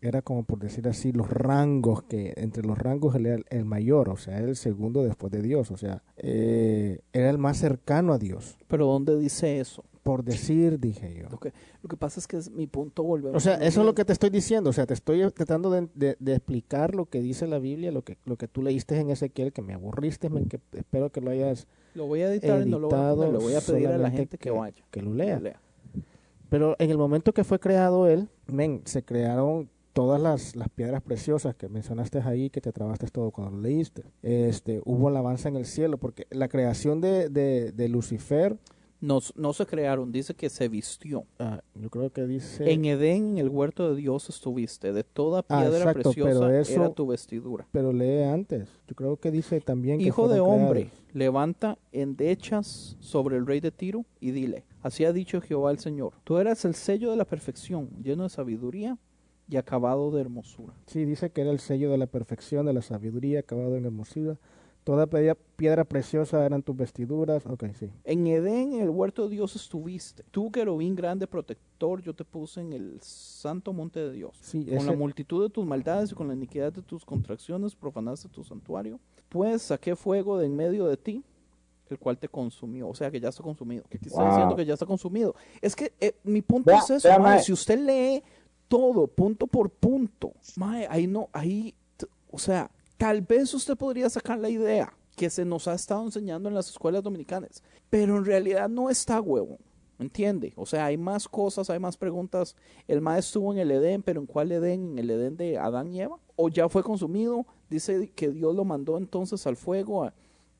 [0.00, 4.08] era como por decir así, los rangos, que entre los rangos él era el, mayor,
[4.08, 8.18] o sea, el segundo después de Dios, o sea, eh, era el más cercano a
[8.18, 8.56] Dios.
[8.68, 9.84] Pero ¿dónde dice eso?
[10.02, 11.28] Por decir, dije yo.
[11.28, 13.36] Lo que, lo que pasa es que es mi punto volvemos.
[13.36, 14.70] O sea, eso es lo que te estoy diciendo.
[14.70, 18.02] O sea, te estoy tratando de, de- de explicar lo que dice la Biblia, lo
[18.02, 21.32] que, lo que tú leíste en Ezequiel, que me aburriste, men, que espero que lo
[21.32, 23.16] hayas Lo voy a editar y no lo voy a editado.
[23.16, 24.84] poner, Le voy a pedir a la gente que, vaya.
[24.92, 25.36] Que lo que lea.
[25.38, 25.60] lo lea.
[26.48, 31.00] Pero en el momento que fue creado él, men, se crearon todas las, las piedras
[31.02, 34.04] preciosas que mencionaste ahí, que te trabaste todo cuando lo leíste.
[34.22, 38.58] Este, hubo alabanza en el cielo, porque la creación de, de, de Lucifer,
[39.00, 41.24] No, no se crearon, dice que se vistió.
[41.38, 42.70] ah, yo creo que dice...
[42.70, 46.50] En Edén, en el huerto de Dios estuviste, de toda Ah, piedra exacto, preciosa pero
[46.54, 47.66] eso- era tu vestidura.
[47.72, 48.68] Pero lee antes.
[48.88, 51.14] Yo creo que dice también que Hijo de hombre, creados.
[51.14, 56.12] levanta endechas sobre el rey de Tiro y dile, así ha dicho Jehová el Señor,
[56.24, 58.98] tú eras el sello de la perfección, lleno de sabiduría
[59.48, 60.74] y acabado de hermosura.
[60.86, 64.36] Sí, dice que era el sello de la perfección, de la sabiduría, acabado en hermosura.
[64.84, 67.44] Toda piedra, piedra preciosa eran tus vestiduras.
[67.46, 67.90] Ok, sí.
[68.04, 70.22] En Edén, en el huerto de Dios estuviste.
[70.30, 74.38] Tú, querubín grande protector, yo te puse en el santo monte de Dios.
[74.40, 77.74] Sí, Con ese- la multitud de tus maldades y con la iniquidad de tus contracciones
[77.74, 79.00] profanaste tu santuario.
[79.28, 81.24] Pues saqué fuego de en medio de ti,
[81.90, 82.88] el cual te consumió.
[82.88, 83.82] O sea, que ya está consumido.
[83.88, 85.34] Que está diciendo que ya está consumido.
[85.60, 87.38] Es que eh, mi punto Vea- es eso, vea.
[87.40, 88.22] Si usted lee
[88.68, 91.74] todo, punto por punto, mae, ahí no, ahí,
[92.30, 96.48] o sea, tal vez usted podría sacar la idea que se nos ha estado enseñando
[96.48, 99.58] en las escuelas dominicanas, pero en realidad no está, huevo.
[99.98, 100.52] ¿Entiende?
[100.56, 102.54] O sea, hay más cosas, hay más preguntas.
[102.86, 104.90] El maestro estuvo en el Edén, pero ¿en cuál Edén?
[104.90, 106.18] ¿En el Edén de Adán y Eva?
[106.36, 107.46] ¿O ya fue consumido?
[107.70, 110.12] Dice que Dios lo mandó entonces al fuego.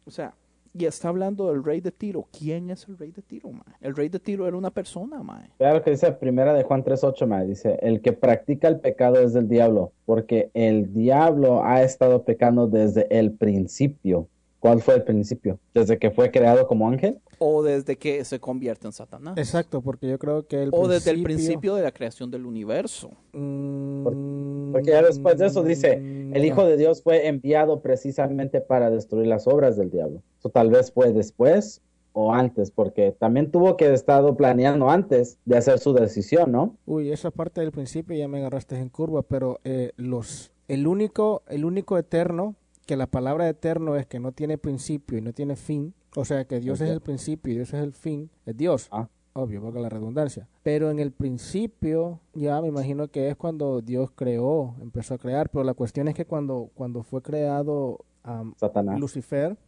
[0.06, 0.34] o sea,
[0.78, 2.26] y está hablando del rey de Tiro.
[2.36, 3.74] ¿Quién es el rey de Tiro, mae?
[3.80, 5.50] El rey de Tiro era una persona, mae.
[5.58, 7.46] Vea lo que dice primera de Juan 3.8, mae.
[7.46, 12.66] Dice, el que practica el pecado es del diablo, porque el diablo ha estado pecando
[12.66, 14.28] desde el principio.
[14.66, 15.60] ¿Cuál fue el principio?
[15.72, 17.20] ¿Desde que fue creado como ángel?
[17.38, 19.38] O desde que se convierte en Satanás.
[19.38, 23.12] Exacto, porque yo creo que el o desde el principio de la creación del universo.
[23.32, 25.92] Mm, Porque ya después de eso dice,
[26.32, 30.20] el Hijo de Dios fue enviado precisamente para destruir las obras del diablo.
[30.40, 31.80] Eso tal vez fue después
[32.12, 36.74] o antes, porque también tuvo que haber estado planeando antes de hacer su decisión, ¿no?
[36.86, 41.44] Uy, esa parte del principio ya me agarraste en curva, pero eh, los, el único,
[41.46, 45.56] el único eterno, que la palabra eterno es que no tiene principio y no tiene
[45.56, 48.88] fin, o sea que Dios es el principio y Dios es el fin, es Dios.
[48.90, 49.08] Ah.
[49.34, 50.48] Obvio, valga la redundancia.
[50.62, 55.50] Pero en el principio, ya me imagino que es cuando Dios creó, empezó a crear,
[55.50, 58.98] pero la cuestión es que cuando, cuando fue creado am, Satanás.
[58.98, 59.58] Lucifer.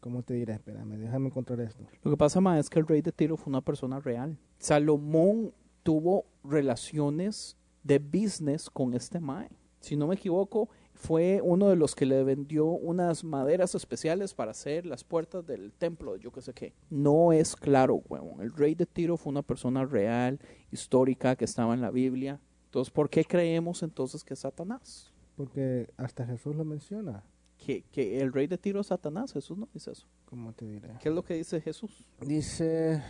[0.00, 0.54] ¿cómo te diré?
[0.54, 1.84] Espérame, déjame encontrar esto.
[2.02, 4.38] Lo que pasa, ma, es que el rey de Tiro fue una persona real.
[4.58, 9.48] Salomón tuvo relaciones de business con este mae.
[9.86, 14.50] Si no me equivoco, fue uno de los que le vendió unas maderas especiales para
[14.50, 16.74] hacer las puertas del templo, de yo qué sé qué.
[16.90, 18.40] No es claro, huevón.
[18.40, 20.40] El rey de Tiro fue una persona real,
[20.72, 22.40] histórica, que estaba en la Biblia.
[22.64, 25.12] Entonces, ¿por qué creemos entonces que es Satanás?
[25.36, 27.22] Porque hasta Jesús lo menciona.
[27.56, 29.34] Que, que el rey de Tiro es Satanás.
[29.34, 30.08] Jesús no dice eso.
[30.24, 30.94] ¿Cómo te diré?
[31.00, 32.08] ¿Qué es lo que dice Jesús?
[32.20, 33.04] Dice,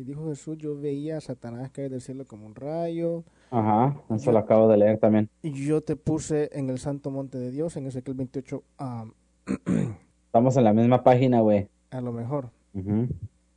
[0.00, 4.32] y dijo Jesús, yo veía a Satanás caer del cielo como un rayo, Ajá, eso
[4.32, 5.28] lo acabo de leer también.
[5.42, 9.04] y yo te puse en el santo monte de Dios, en Ezequiel 28, ah,
[10.26, 11.68] Estamos en la misma página, güey.
[11.90, 12.50] a lo mejor.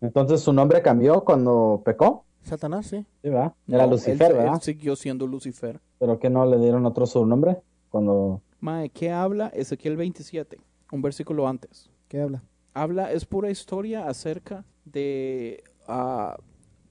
[0.01, 2.25] Entonces, ¿su nombre cambió cuando pecó?
[2.41, 3.05] Satanás, sí.
[3.21, 3.53] Sí, ¿verdad?
[3.67, 4.55] Era No, Lucifer, él- ¿verdad?
[4.55, 5.79] Él siguió siendo Lucifer.
[5.99, 7.61] ¿Pero que no le dieron otro su nombre?
[7.89, 8.41] Cuando...
[8.59, 10.57] Mae, ¿qué habla Ezequiel 27?
[10.91, 11.89] Un versículo antes.
[12.07, 12.43] ¿Qué habla?
[12.73, 16.37] habla, es pura historia acerca de ah,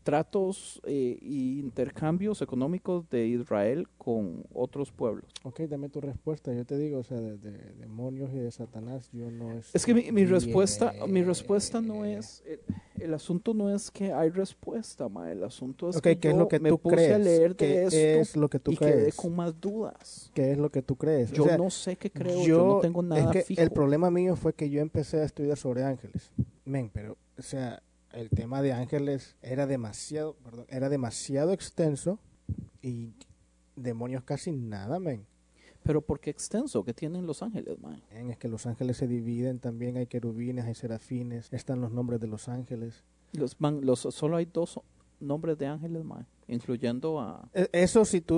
[0.03, 5.31] tratos eh, y intercambios económicos de Israel con otros pueblos.
[5.45, 6.53] Ok, dame tu respuesta.
[6.53, 9.73] Yo te digo, o sea, de, de demonios y de Satanás, yo no es.
[9.73, 12.61] Es que mi, mi respuesta, mi respuesta no es, el,
[13.01, 16.35] el asunto no es que hay respuesta, ma, el asunto es Ok, que ¿qué es
[16.35, 17.13] yo lo que me tú puse crees?
[17.13, 19.17] a leer ¿Qué de esto es lo que tú y quedé crees?
[19.17, 20.33] con más dudas.
[20.35, 21.31] ¿Qué es lo que tú crees?
[21.31, 23.61] O Yo sea, no sé qué creo, yo, no tengo nada es que fijo.
[23.63, 26.33] El problema mío fue que yo empecé a estudiar sobre ángeles.
[26.65, 32.19] Men, pero, o sea, el tema de ángeles era demasiado, perdón, era demasiado extenso
[32.83, 33.13] y
[33.77, 35.27] demonios casi nada, men.
[35.83, 36.85] Pero ¿por qué extenso?
[36.85, 37.99] ¿Qué tienen los ángeles, ma?
[38.13, 42.21] Men, Es que los ángeles se dividen también, hay querubines, hay serafines, están los nombres
[42.21, 43.03] de los ángeles.
[43.33, 44.81] Los, man, los, solo hay dos
[45.19, 47.49] nombres de ángeles, ma, incluyendo a...
[47.55, 48.37] E- Eso sí tú,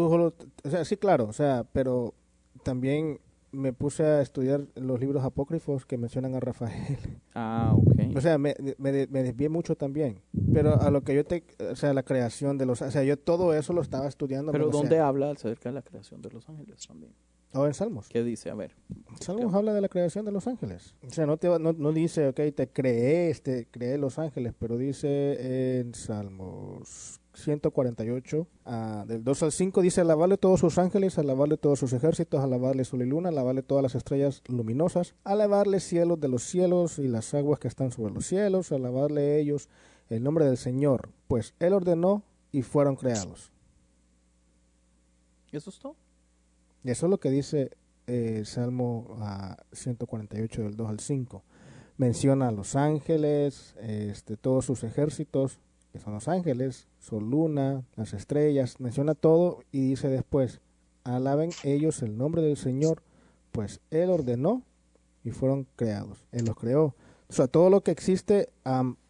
[0.65, 2.15] o sea, sí, claro, o sea, pero
[2.63, 3.21] también
[3.55, 6.99] me puse a estudiar los libros apócrifos que mencionan a Rafael.
[7.37, 8.17] Ah, ok.
[8.17, 10.21] O sea, me, me, de- me desvié mucho también.
[10.53, 13.19] Pero a lo que yo te, o sea, la creación de los, o sea, yo
[13.19, 14.53] todo eso lo estaba estudiando.
[14.53, 17.13] Pero o sea, ¿dónde habla acerca de la creación de los ángeles también?
[17.55, 18.09] Oh, en Salmos.
[18.09, 18.51] ¿Qué dice?
[18.51, 18.75] A ver.
[19.21, 20.95] Salmos habla de la creación de los ángeles.
[21.07, 24.77] O sea, no, te, no, no dice, ok, te creé, este, creé los ángeles, pero
[24.77, 31.57] dice en Salmos 148, ah, del 2 al 5, dice, alabarle todos sus ángeles, alabarle
[31.57, 36.29] todos sus ejércitos, alabarle sol y luna, alabarle todas las estrellas luminosas, alabarle cielos de
[36.29, 39.69] los cielos y las aguas que están sobre los cielos, alabarle ellos
[40.09, 43.53] el nombre del Señor, pues Él ordenó y fueron creados.
[45.51, 45.97] ¿Eso es todo?
[46.85, 47.71] Y eso es lo que dice
[48.07, 51.43] eh, Salmo ah, 148 del 2 al 5.
[51.97, 55.61] Menciona a los ángeles, este, todos sus ejércitos,
[55.93, 60.61] que son los ángeles, sol, luna, las estrellas, menciona todo y dice después,
[61.05, 63.03] alaben ellos el nombre del Señor,
[63.53, 64.63] pues Él ordenó
[65.23, 66.27] y fueron creados.
[66.33, 66.95] Él los creó.
[67.29, 68.51] O sea, todo lo que existe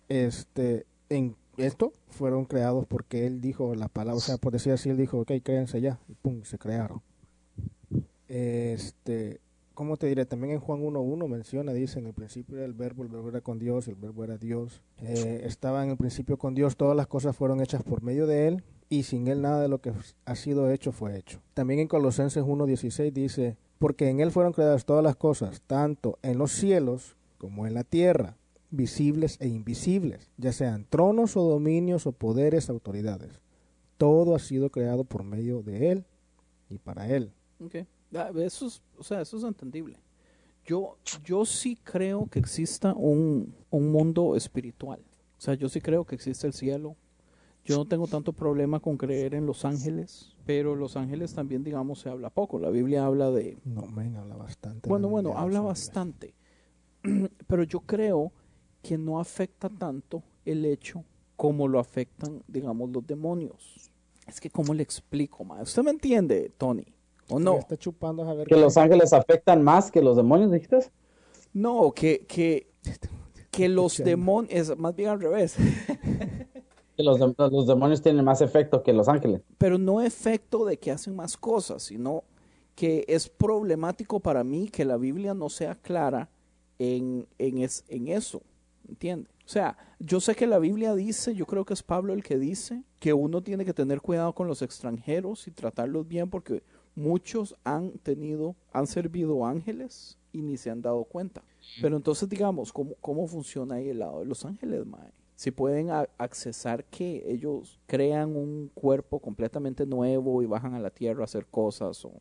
[0.08, 4.90] este, en esto fueron creados porque Él dijo la palabra, o sea, por decir así,
[4.90, 7.02] Él dijo, ok, créanse ya, y pum, se crearon.
[8.28, 9.40] Este,
[9.74, 10.24] ¿cómo te diré?
[10.24, 13.40] También en Juan 1.1 menciona, dice, en el principio era el verbo, el verbo era
[13.40, 14.82] con Dios, el verbo era Dios.
[15.02, 18.48] Eh, estaba en el principio con Dios, todas las cosas fueron hechas por medio de
[18.48, 19.92] Él y sin Él nada de lo que
[20.24, 21.40] ha sido hecho fue hecho.
[21.54, 26.38] También en Colosenses 1.16 dice, porque en Él fueron creadas todas las cosas, tanto en
[26.38, 28.36] los cielos como en la tierra,
[28.70, 33.40] visibles e invisibles, ya sean tronos o dominios o poderes, autoridades.
[33.98, 36.04] Todo ha sido creado por medio de Él
[36.68, 37.32] y para Él.
[37.60, 37.86] Ok.
[38.14, 39.98] Ah, Eso es, o sea, eso es entendible.
[40.64, 45.00] Yo, yo sí creo que exista un, un mundo espiritual.
[45.36, 46.96] O sea, yo sí creo que existe el cielo.
[47.64, 52.00] Yo no tengo tanto problema con creer en los ángeles, pero los ángeles también, digamos,
[52.00, 52.58] se habla poco.
[52.58, 53.58] La Biblia habla de...
[53.64, 54.88] No, men, habla bastante.
[54.88, 56.34] Bueno, bueno, habla bastante.
[57.46, 58.32] Pero yo creo
[58.82, 61.04] que no afecta tanto el hecho
[61.36, 63.90] como lo afectan, digamos, los demonios.
[64.26, 65.60] Es que, ¿cómo le explico, ma?
[65.62, 66.86] ¿Usted me entiende, Tony?
[67.28, 67.58] ¿O no?
[67.58, 70.78] está chupando a ver Que qué- los ángeles afectan más que los demonios, dijiste.
[71.52, 72.68] No, que, que,
[73.50, 75.56] que los demonios, más bien al revés,
[76.96, 79.42] Que los, dem- los demonios tienen más efecto que los ángeles.
[79.58, 82.24] pero no efecto de que hacen más cosas, sino
[82.74, 86.28] que es problemático para mí que la Biblia no sea clara
[86.78, 88.42] en, en, es- en eso,
[88.88, 89.28] ¿entiende?
[89.46, 92.38] O sea, yo sé que la Biblia dice, yo creo que es Pablo el que
[92.38, 96.62] dice, que uno tiene que tener cuidado con los extranjeros y tratarlos bien porque
[96.94, 101.42] muchos han tenido, han servido ángeles y ni se han dado cuenta.
[101.80, 105.10] Pero entonces, digamos, ¿cómo, cómo funciona ahí el lado de los ángeles, Mae?
[105.36, 111.22] Si pueden accesar que ellos crean un cuerpo completamente nuevo y bajan a la tierra
[111.22, 112.12] a hacer cosas o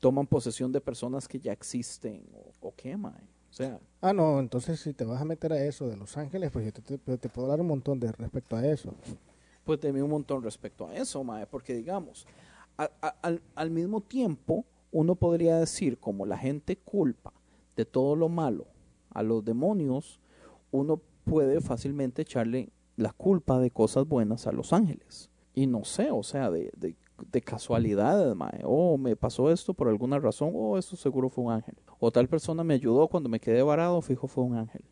[0.00, 3.12] toman posesión de personas que ya existen o, o qué, Mae.
[3.50, 6.50] O sea, Ah, no, entonces si te vas a meter a eso de Los Ángeles,
[6.50, 8.94] pues yo te, te- te puedo dar un montón de respecto a eso.
[9.64, 12.26] pues deme un montón respecto a eso, Mae, porque digamos,
[12.76, 17.32] al, mismo tiempo, uno podría decir, como la gente culpa
[17.76, 18.66] de todo lo malo
[19.10, 20.20] a los demonios,
[20.70, 25.30] uno puede fácilmente echarle la culpa de cosas buenas a los ángeles.
[25.54, 26.96] Y no sé, o sea, de, de,
[27.32, 28.60] de casualidades, mae.
[28.64, 30.52] Oh, me pasó esto por alguna razón.
[30.54, 31.76] Oh, esto seguro fue un ángel.
[31.98, 34.82] O tal persona me ayudó cuando me quedé varado, fijo, fue un ángel.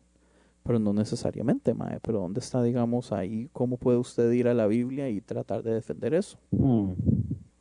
[0.63, 1.99] Pero no necesariamente, mae.
[2.01, 3.49] Pero ¿dónde está, digamos, ahí?
[3.53, 6.39] ¿Cómo puede usted ir a la Biblia y tratar de defender eso?
[6.49, 6.93] Mm.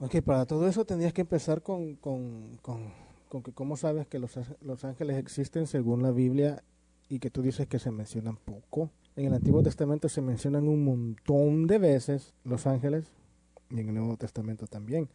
[0.01, 4.39] Ok, para todo eso tendrías que empezar con, con, con, que cómo sabes que los,
[4.61, 6.65] los ángeles existen según la Biblia
[7.09, 8.91] y que tú dices que se mencionan poco.
[9.15, 13.13] En el Antiguo Testamento se mencionan un montón de veces los ángeles
[13.71, 15.09] y en el Nuevo Testamento también.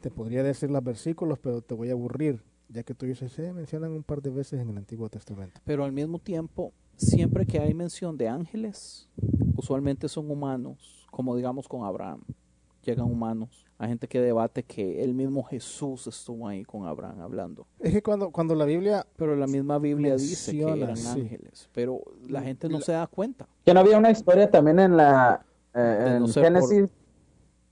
[0.00, 3.52] Te podría decir los versículos, pero te voy a aburrir, ya que tú dices, se
[3.52, 5.60] mencionan un par de veces en el Antiguo Testamento.
[5.64, 9.08] Pero al mismo tiempo, siempre que hay mención de ángeles,
[9.56, 12.22] usualmente son humanos, como digamos con Abraham.
[12.84, 13.64] Llegan humanos.
[13.78, 17.66] Hay gente que debate que el mismo Jesús estuvo ahí con Abraham hablando.
[17.80, 21.20] Es que cuando, cuando la Biblia Pero la misma Biblia dice que Menciona, eran sí.
[21.20, 21.68] ángeles.
[21.72, 23.48] Pero la gente no La- se da cuenta.
[23.64, 26.88] Que no había una historia también en la eh, en no ser Génesis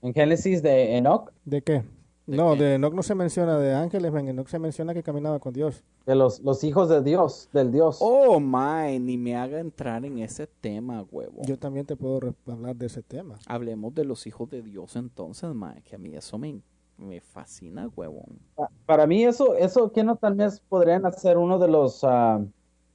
[0.01, 1.83] en Génesis de Enoch ¿De qué?
[2.25, 2.59] ¿De no, qué?
[2.63, 5.83] de Enoch no se menciona de ángeles, en Enoch se menciona que caminaba con Dios.
[6.05, 7.97] de los, los hijos de Dios, del Dios.
[7.99, 11.41] Oh, my, ni me haga entrar en ese tema, huevo.
[11.45, 13.39] Yo también te puedo hablar de ese tema.
[13.47, 16.61] Hablemos de los hijos de Dios entonces, mae, que a mí eso me,
[16.97, 18.39] me fascina, huevón.
[18.55, 22.41] Pa- Para mí eso, eso que no tal vez podrían hacer uno de los ah,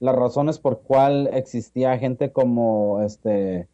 [0.01, 3.69] las razones por cuál existía gente como este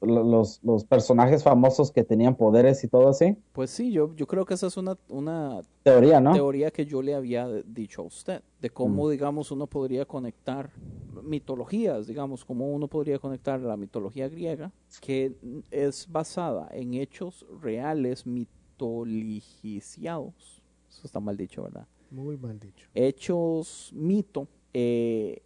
[0.00, 3.36] lo- los, los personajes famosos que tenían poderes y todo así.
[3.52, 6.32] Pues sí, yo, yo creo que esa es una, una Teoría, ¿no?
[6.32, 9.10] teoría que yo le había dicho a usted, de cómo, Mm.
[9.10, 10.70] digamos, uno podría conectar
[11.22, 15.36] mitologías, digamos, cómo uno podría conectar la mitología griega, que
[15.70, 20.62] es basada en hechos reales mitologiciados.
[20.88, 21.86] Eso está mal dicho, ¿verdad?
[22.10, 22.86] Muy mal dicho.
[22.94, 25.42] hechos mito eh,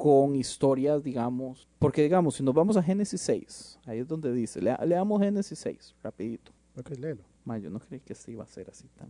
[0.00, 4.62] con historias, digamos, porque digamos, si nos vamos a Génesis 6, ahí es donde dice,
[4.62, 6.52] lea- leamos Génesis 6, rapidito.
[6.76, 7.24] Ok, léelo.
[7.44, 9.08] Ma, yo no creí que este iba a ser así tan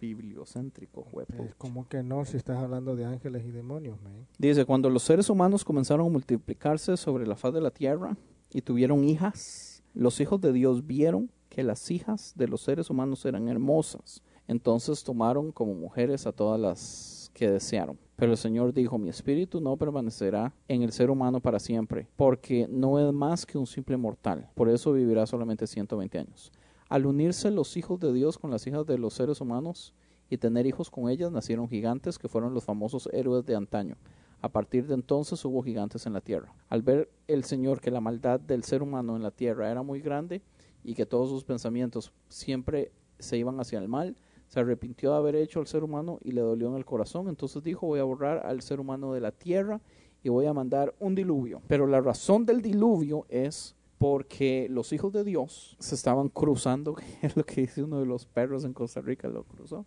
[0.00, 1.42] bibliocéntrico, huevo.
[1.44, 4.26] Es como que no si estás hablando de ángeles y demonios, man.
[4.38, 8.16] Dice, cuando los seres humanos comenzaron a multiplicarse sobre la faz de la tierra
[8.52, 13.24] y tuvieron hijas, los hijos de Dios vieron que las hijas de los seres humanos
[13.24, 14.22] eran hermosas.
[14.46, 17.98] Entonces tomaron como mujeres a todas las que desearon.
[18.18, 22.66] Pero el Señor dijo, mi espíritu no permanecerá en el ser humano para siempre, porque
[22.68, 24.50] no es más que un simple mortal.
[24.56, 26.50] Por eso vivirá solamente 120 años.
[26.88, 29.94] Al unirse los hijos de Dios con las hijas de los seres humanos
[30.28, 33.94] y tener hijos con ellas, nacieron gigantes que fueron los famosos héroes de antaño.
[34.40, 36.52] A partir de entonces hubo gigantes en la tierra.
[36.68, 40.00] Al ver el Señor que la maldad del ser humano en la tierra era muy
[40.00, 40.42] grande
[40.82, 42.90] y que todos sus pensamientos siempre
[43.20, 44.16] se iban hacia el mal,
[44.48, 47.28] se arrepintió de haber hecho al ser humano y le dolió en el corazón.
[47.28, 49.80] Entonces dijo, voy a borrar al ser humano de la tierra
[50.22, 51.62] y voy a mandar un diluvio.
[51.68, 57.04] Pero la razón del diluvio es porque los hijos de Dios se estaban cruzando, que
[57.22, 59.84] es lo que dice uno de los perros en Costa Rica, lo cruzó.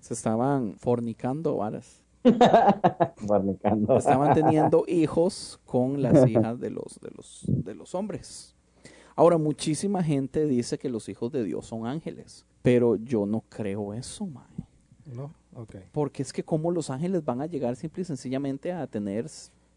[0.00, 2.02] Se estaban fornicando varas.
[3.26, 3.96] Fornicando.
[3.96, 8.55] estaban teniendo hijos con las hijas de los, de los, de los hombres.
[9.16, 13.94] Ahora, muchísima gente dice que los hijos de Dios son ángeles, pero yo no creo
[13.94, 14.44] eso, mae.
[15.06, 15.34] ¿No?
[15.54, 15.76] Ok.
[15.90, 19.26] Porque es que cómo los ángeles van a llegar simple y sencillamente a tener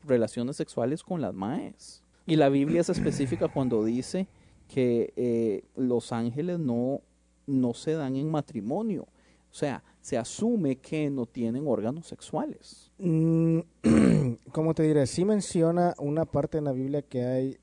[0.06, 2.04] relaciones sexuales con las maes.
[2.26, 4.28] Y la Biblia es específica cuando dice
[4.68, 7.02] que eh, los ángeles no,
[7.48, 9.08] no se dan en matrimonio.
[9.52, 12.92] O sea, se asume que no tienen órganos sexuales.
[12.98, 13.60] Mm,
[14.52, 15.08] ¿Cómo te diré?
[15.08, 17.58] Sí menciona una parte en la Biblia que hay,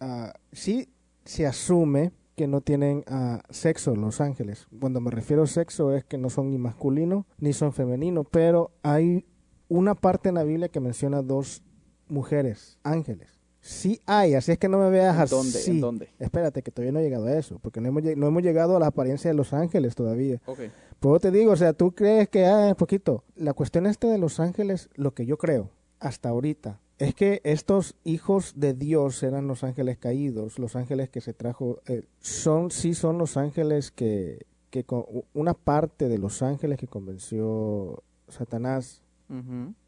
[0.00, 0.88] ah, sí
[1.24, 4.66] se asume que no tienen ah, sexo los ángeles.
[4.80, 8.72] Cuando me refiero a sexo es que no son ni masculino ni son femenino, pero
[8.82, 9.24] hay
[9.68, 11.62] una parte en la Biblia que menciona dos
[12.08, 13.40] mujeres, ángeles.
[13.60, 15.34] Sí hay, así es que no me veas ¿En así.
[15.34, 15.64] dónde?
[15.66, 16.08] ¿En dónde?
[16.18, 18.80] Espérate, que todavía no he llegado a eso, porque no hemos, no hemos llegado a
[18.80, 20.42] la apariencia de los ángeles todavía.
[20.44, 20.58] Ok.
[21.00, 23.24] Pues yo te digo, o sea, tú crees que ah, poquito.
[23.36, 27.96] La cuestión esta de los ángeles, lo que yo creo hasta ahorita, es que estos
[28.04, 32.94] hijos de Dios eran los ángeles caídos, los ángeles que se trajo, eh, son, sí
[32.94, 39.02] son los ángeles que, que con, una parte de los ángeles que convenció Satanás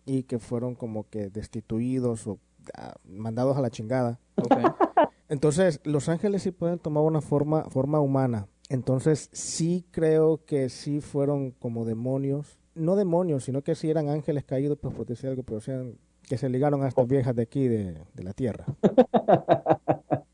[0.05, 2.41] y que fueron como que destituidos o
[2.77, 4.19] ah, mandados a la chingada.
[5.29, 8.49] Entonces, los ángeles sí pueden tomar una forma, forma humana.
[8.69, 12.59] Entonces, sí creo que sí fueron como demonios.
[12.75, 15.97] No demonios, sino que sí eran ángeles caídos, pues por decir algo, pero sean
[16.29, 18.65] que se ligaron a estas viejas de aquí, de, de la tierra.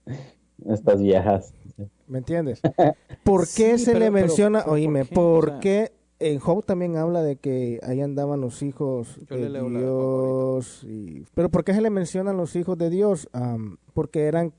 [0.67, 1.53] Estas viejas.
[2.07, 2.61] ¿Me entiendes?
[3.25, 5.15] ¿Por qué Sí, se pero- le pero- menciona, pero ¿por oíme, qué?
[5.15, 9.37] por O sea- qué en Job también habla de que ahí andaban los hijos Yo
[9.37, 10.85] de le leo Dios?
[10.85, 13.29] y- pero ¿por qué se le mencionan los hijos de Dios?
[13.33, 14.53] Am, porque eran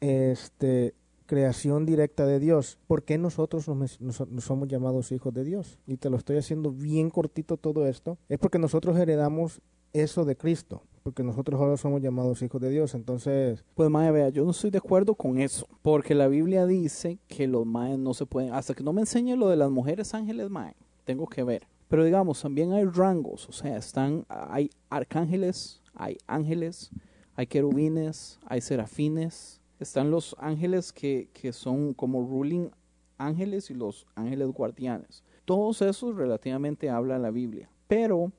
[0.00, 2.78] este creación directa de Dios.
[2.86, 5.78] ¿Por qué nosotros nos- nos somos llamados hijos de Dios?
[5.86, 8.18] Y te lo estoy haciendo bien cortito todo esto.
[8.28, 9.60] Es porque nosotros heredamos
[9.92, 10.82] eso de Cristo.
[11.02, 12.94] Porque nosotros ahora somos llamados hijos de Dios.
[12.94, 17.18] Entonces, Pues mae, vea, yo no estoy de acuerdo con eso, porque la Biblia dice
[17.28, 20.14] que los maes no se pueden, hasta que no me enseñe lo de las mujeres
[20.14, 20.74] ángeles, mae,
[21.04, 21.68] tengo que ver.
[21.88, 26.90] Pero digamos, también hay rangos, o sea, están, hay arcángeles, hay ángeles,
[27.36, 32.70] hay querubines, hay serafines, están los ángeles que, que son como ruling
[33.18, 35.22] ángeles y los ángeles guardianes.
[35.44, 38.32] Todos esos relativamente habla la Biblia, pero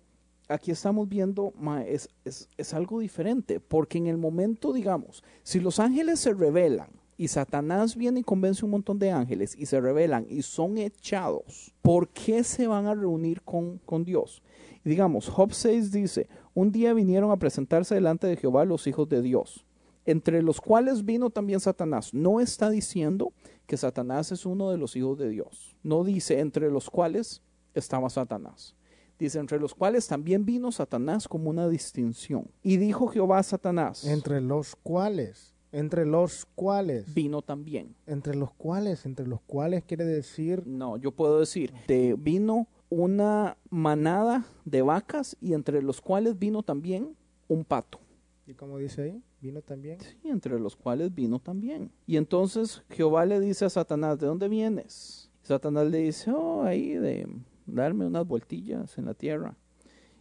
[0.47, 5.59] aquí estamos viendo, ma, es, es, es algo diferente, porque en el momento, digamos, si
[5.59, 9.81] los ángeles se rebelan y Satanás viene y convence un montón de ángeles y se
[9.81, 14.41] rebelan y son echados, ¿por qué se van a reunir con, con Dios?
[14.85, 19.09] Y digamos, Job 6 dice, un día vinieron a presentarse delante de Jehová los hijos
[19.09, 19.65] de Dios,
[20.05, 22.13] entre los cuales vino también Satanás.
[22.13, 23.33] No está diciendo
[23.65, 25.75] que Satanás es uno de los hijos de Dios.
[25.83, 27.41] No dice entre los cuales
[27.73, 28.75] estaba Satanás.
[29.19, 32.49] Dice, entre los cuales también vino Satanás como una distinción.
[32.63, 37.95] Y dijo Jehová a Satanás, Entre los cuales, entre los cuales, vino también.
[38.05, 43.57] entre los cuales, entre los cuales quiere decir No, yo puedo decir, de vino una
[43.69, 47.15] manada de vacas y entre los cuales vino también
[47.47, 47.99] un pato.
[48.45, 49.23] ¿Y cómo dice ahí?
[49.41, 49.99] ¿Vino también?
[49.99, 51.91] Sí, entre los cuales vino también.
[52.05, 55.29] Y entonces Jehová le dice a Satanás, ¿de dónde vienes?
[55.43, 57.27] Satanás le dice, oh, ahí de
[57.67, 59.55] darme unas vueltillas en la tierra.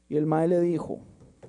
[0.08, 1.00] Y el Mae le dijo,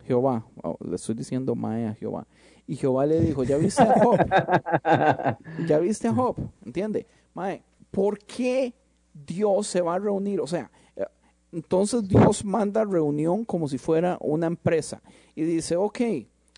[0.06, 2.26] Jehová, oh, le estoy diciendo Mae a Jehová.
[2.66, 4.18] Y Jehová le dijo, ¿ya viste a Job?
[5.68, 6.38] ¿Ya viste a Job?
[6.66, 7.08] ¿Entiende?
[7.34, 8.74] Mae, ¿por qué
[9.14, 10.42] Dios se va a reunir?
[10.42, 11.06] O sea, eh,
[11.52, 15.02] entonces Dios manda reunión como si fuera una empresa.
[15.34, 16.00] Y dice, ok,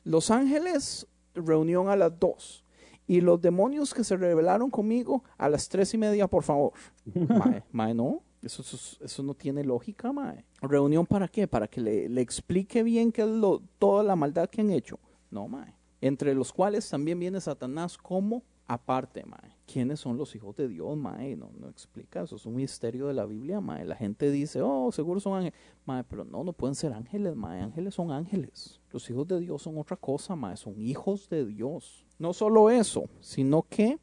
[0.03, 2.63] los ángeles, reunión a las dos.
[3.05, 6.73] Y los demonios que se rebelaron conmigo a las tres y media, por favor.
[7.13, 8.23] Mae, mae, no.
[8.41, 8.63] Eso,
[9.01, 10.45] eso, no tiene lógica, mae.
[10.61, 11.47] ¿Reunión para qué?
[11.47, 14.97] Para que le, le explique bien qué es lo, toda la maldad que han hecho.
[15.29, 15.75] No, mae.
[16.01, 19.57] Entre los cuales también viene Satanás como aparte, mae.
[19.65, 21.35] ¿Quiénes son los hijos de Dios, mae?
[21.35, 22.21] No, no explica.
[22.21, 23.83] Eso es un misterio de la Biblia, mae.
[23.83, 25.59] La gente dice, oh, seguro son ángeles.
[25.85, 27.61] Mae, pero no, no pueden ser ángeles, mae.
[27.61, 28.79] Ángeles son ángeles.
[28.91, 30.55] Los hijos de Dios son otra cosa, mae.
[30.55, 32.05] Son hijos de Dios.
[32.19, 33.99] No solo eso, sino que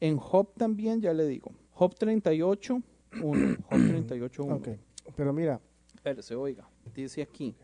[0.00, 2.82] en Job también, ya le digo, Job 38,
[3.20, 3.56] 1.
[3.68, 4.54] Job 38, 1.
[4.56, 4.68] Ok,
[5.16, 5.60] pero mira,
[5.94, 6.68] Espérese, oiga.
[6.94, 7.54] Dice aquí.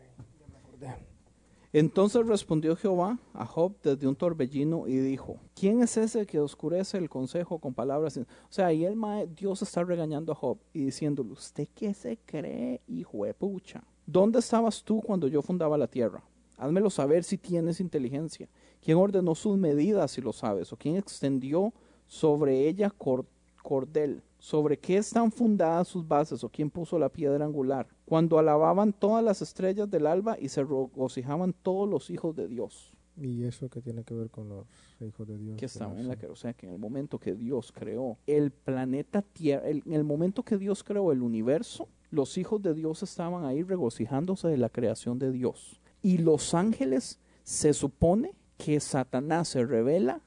[1.71, 6.97] Entonces respondió Jehová a Job desde un torbellino y dijo, ¿quién es ese que oscurece
[6.97, 8.13] el consejo con palabras?
[8.13, 11.93] sin-?" O sea, ahí el mae- Dios está regañando a Job y diciéndole, ¿usted qué
[11.93, 13.83] se cree, hijo de pucha?
[14.07, 16.23] ¿Dónde estabas tú cuando yo fundaba la tierra?
[16.57, 18.49] Házmelo saber si tienes inteligencia.
[18.81, 20.73] ¿Quién ordenó sus medidas si lo sabes?
[20.73, 21.71] ¿O quién extendió
[22.07, 23.27] sobre ella cor-
[23.61, 24.23] cordel?
[24.39, 26.43] ¿Sobre qué están fundadas sus bases?
[26.43, 27.87] ¿O quién puso la piedra angular?
[28.05, 32.93] Cuando alababan todas las estrellas del alba y se regocijaban todos los hijos de Dios
[33.21, 34.65] ¿y eso qué tiene que ver con los
[35.01, 35.57] hijos de Dios?
[35.57, 38.17] que estaban en la que que, o sea, que en el momento que Dios creó
[38.27, 42.73] el planeta Tierra, el- en el momento que Dios creó el universo, los hijos de
[42.73, 45.81] Dios estaban ahí regocijándose de la creación de Dios.
[46.01, 50.21] Y los ángeles se supone que Satanás se revela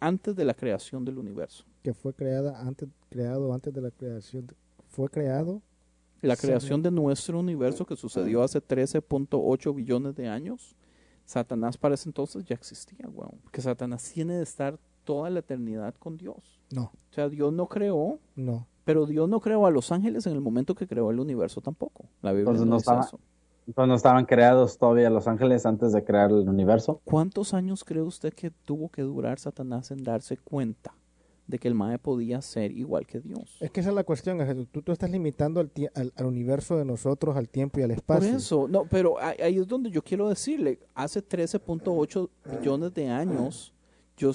[0.00, 1.64] antes de la creación del universo.
[1.82, 4.46] que fue creada antes, creado antes de la creación,
[4.88, 5.62] fue creado,
[6.22, 10.74] La creación de nuestro universo que sucedió hace 13.8 billones de años,
[11.24, 13.38] Satanás para ese entonces ya existía, weón.
[13.42, 16.60] Porque Satanás tiene de estar toda la eternidad con Dios.
[16.72, 20.32] no, O sea, Dios no creó, no, pero Dios no creó a los ángeles en
[20.34, 22.04] el momento que creó el universo tampoco.
[22.22, 23.20] La Biblia Entonces no, no dice estaba- eso.
[23.66, 27.00] Entonces no estaban creados todavía los ángeles antes de crear el universo.
[27.04, 30.94] ¿Cuántos años cree usted que tuvo que durar Satanás en darse cuenta
[31.46, 33.56] de que el Mae podía ser igual que Dios?
[33.60, 36.26] es que esa es la cuestión, es que tú, tú estás limitando al, al, al
[36.26, 38.36] universo de nosotros, al tiempo y al Por espacio.
[38.36, 42.28] eso, no, pero ahí es donde yo quiero decirle, hace 13.8
[42.58, 43.72] billones de años,
[44.16, 44.32] yo,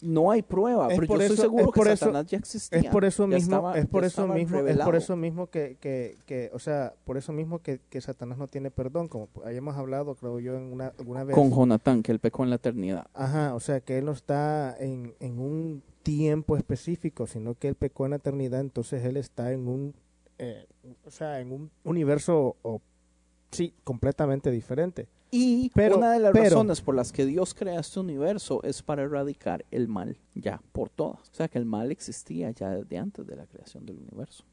[0.00, 2.38] no hay prueba, Es pero por yo estoy seguro es que por eso- Satanás ya
[2.38, 2.78] existía.
[2.78, 6.16] Es por eso mismo, estaba- es por eso mismo, es por eso mismo que, que,
[6.24, 10.14] que, o sea, por eso mismo que, que Satanás no tiene perdón, como hayamos hablado,
[10.14, 11.34] creo yo, en una alguna vez.
[11.34, 13.08] Con Jonatán, que él pecó en la eternidad.
[13.12, 15.82] Ajá, o sea, que él no está en, en un
[16.16, 19.94] tiempo específico, sino que él pecó en la eternidad, entonces él está en un,
[20.38, 20.66] eh,
[21.04, 22.80] o sea, en un universo, o,
[23.50, 25.06] sí, completamente diferente.
[25.30, 28.82] Y Pero- una de las pero- razones por las que Dios crea este universo es
[28.82, 31.28] para erradicar el mal, ya por todas.
[31.28, 34.44] O sea que el mal existía ya desde antes de la creación del universo.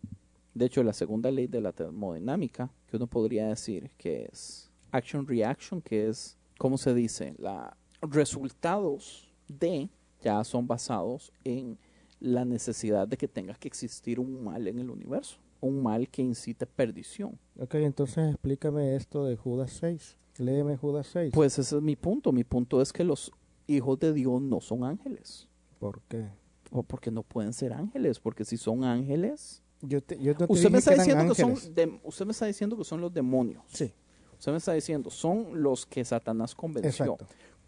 [0.54, 5.82] De hecho, la segunda ley de la termodinámica, que uno podría decir que es action-reaction,
[5.82, 7.34] que es, ¿cómo se dice?
[7.38, 9.90] La resultados de
[10.26, 11.78] ya son basados en
[12.20, 16.24] la necesidad de que tenga que existir un mal en el universo, un mal que
[16.24, 17.38] incite perdición.
[17.60, 20.18] Ok, entonces explícame esto de Judas 6.
[20.40, 21.32] Léeme Judas 6.
[21.34, 22.32] Pues ese es mi punto.
[22.32, 23.32] Mi punto es que los
[23.68, 25.48] hijos de Dios no son ángeles.
[25.80, 26.26] ¿Por qué?
[26.72, 28.20] O porque no pueden ser ángeles.
[28.20, 29.62] Porque si son ángeles.
[29.82, 32.32] Yo te, yo no te Usted me, está que diciendo que son de- usted me
[32.32, 33.64] está diciendo que son los demonios.
[33.68, 33.94] Sí,
[34.40, 36.90] Usted me está diciendo, son los que Satanás convenció.
[36.90, 37.26] exacto.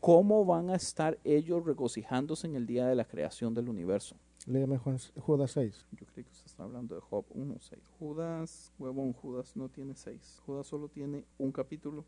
[0.08, 4.16] ¿Cómo van a estar ellos regocijándose en el día de la creación del universo?
[4.46, 5.86] Léeme Juan- Judas 6.
[5.92, 7.78] Yo creí que usted está hablando de Job 1.6.
[8.00, 10.42] Judas, huevón, Judas no tiene 6.
[10.46, 12.06] Judas solo tiene un capítulo.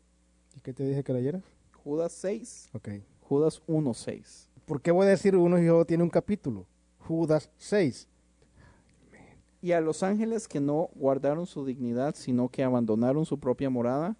[0.56, 1.42] ¿Y qué te dije que leyeras?
[1.84, 2.70] Judas 6.
[2.72, 2.88] Ok.
[3.20, 4.48] Judas 1.6.
[4.64, 6.64] ¿Por qué voy a decir uno y yo tiene un capítulo?
[7.00, 8.08] Judas 6.
[9.60, 14.16] Y a los ángeles que no guardaron su dignidad, sino que abandonaron su propia morada,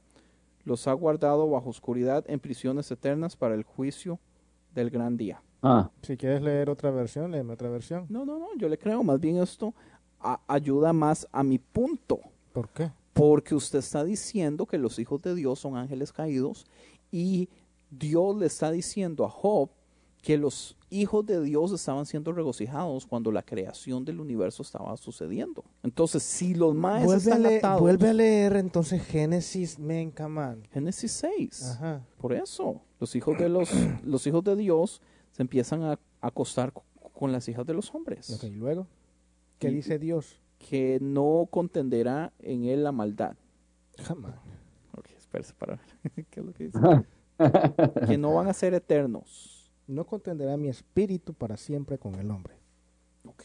[0.65, 4.19] los ha guardado bajo oscuridad en prisiones eternas para el juicio
[4.75, 5.43] del gran día.
[5.63, 8.07] Ah, Si quieres leer otra versión, léeme otra versión.
[8.09, 9.03] No, no, no, yo le creo.
[9.03, 9.75] Más bien esto
[10.21, 12.21] a- ayuda más a mi punto.
[12.53, 12.91] ¿Por qué?
[13.13, 16.67] Porque usted está diciendo que los hijos de Dios son ángeles caídos
[17.11, 17.49] y
[17.91, 19.71] Dios le está diciendo a Job
[20.23, 25.64] que los hijos de Dios estaban siendo regocijados cuando la creación del universo estaba sucediendo.
[25.83, 30.62] Entonces, si los maes Vuelve están atados, vuelve a leer entonces Génesis, men, come on.
[30.73, 31.62] Génesis 6.
[31.73, 32.05] Ajá.
[32.18, 33.71] Por eso, los hijos de los,
[34.05, 35.01] los hijos de Dios
[35.31, 38.43] se empiezan a acostar co- con las hijas de los hombres.
[38.45, 38.87] ¿y luego?
[39.59, 40.41] ¿Qué Y- dice Dios?
[40.59, 43.37] Que no contenderá en él la maldad.
[43.99, 44.35] Jamás.
[44.95, 46.27] Ok, espérese para ver.
[46.31, 46.79] ¿Qué es lo que dice?
[48.07, 49.57] que no van a ser eternos.
[49.91, 52.55] No contenderá mi espíritu para siempre con el hombre.
[53.26, 53.45] Ok.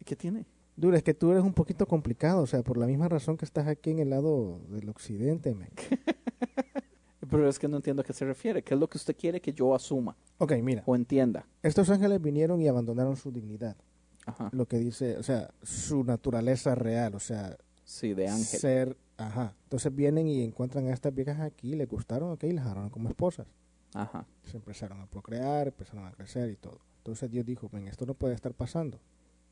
[0.00, 0.44] ¿Y qué tiene?
[0.76, 3.44] Duro, es que tú eres un poquito complicado, o sea, por la misma razón que
[3.44, 5.70] estás aquí en el lado del occidente, men.
[7.30, 8.62] Pero es que no entiendo a qué se refiere.
[8.62, 11.46] ¿Qué es lo que usted quiere que yo asuma Ok, mira, o entienda?
[11.62, 13.76] estos ángeles vinieron y abandonaron su dignidad.
[14.24, 14.48] Ajá.
[14.52, 18.60] Lo que dice, o sea, su naturaleza real, o sea, Sí, de ángel.
[18.60, 19.54] ser, ajá.
[19.64, 23.08] Entonces vienen y encuentran a estas viejas aquí, les gustaron, ok, y las agarraron como
[23.08, 23.46] esposas.
[23.94, 24.26] Ajá.
[24.44, 26.80] Se empezaron a procrear, empezaron a crecer y todo.
[26.98, 28.98] Entonces Dios dijo, ven, esto no puede estar pasando.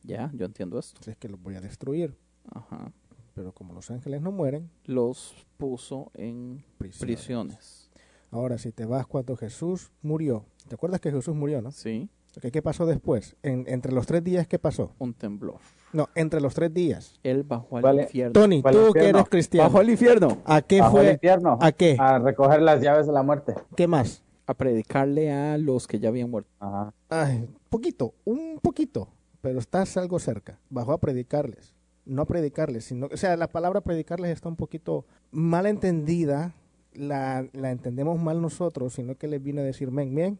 [0.03, 0.93] Ya, yo entiendo esto.
[0.95, 2.17] Entonces es que los voy a destruir.
[2.53, 2.93] Ajá.
[3.35, 7.17] Pero como los ángeles no mueren, Los puso en prisiones.
[7.19, 7.91] prisiones.
[8.31, 11.71] Ahora, si te vas cuando Jesús murió, ¿te acuerdas que Jesús murió, no?
[11.71, 12.09] Sí.
[12.37, 13.35] Ok, ¿Qué pasó después?
[13.43, 14.93] En- entre los tres días, ¿qué pasó?
[14.99, 15.59] Un temblor.
[15.95, 17.19] No, entre los tres días.
[17.23, 18.03] Él bajó al Vale.
[18.03, 18.33] infierno.
[18.35, 21.13] Tony, ¿Cuál tú que eres cristiano, Bajó al infierno ¿a qué bajo fue?
[21.13, 21.59] infierno.
[21.63, 21.97] ¿A qué?
[21.99, 23.55] A recoger las llaves de la muerte.
[23.75, 24.23] ¿Qué más?
[24.47, 26.51] A predicarle a los que ya habían muerto.
[26.61, 26.95] Ajá.
[27.09, 29.09] Ay, poquito, un poquito,
[29.41, 30.59] pero estás algo cerca.
[30.71, 31.75] Bajó a predicarles.
[32.05, 36.55] No a predicarles, sino, o sea, la palabra predicarles está un poquito mal entendida,
[36.95, 40.39] la, la entendemos mal nosotros, sino que les vino a decir, men, bien,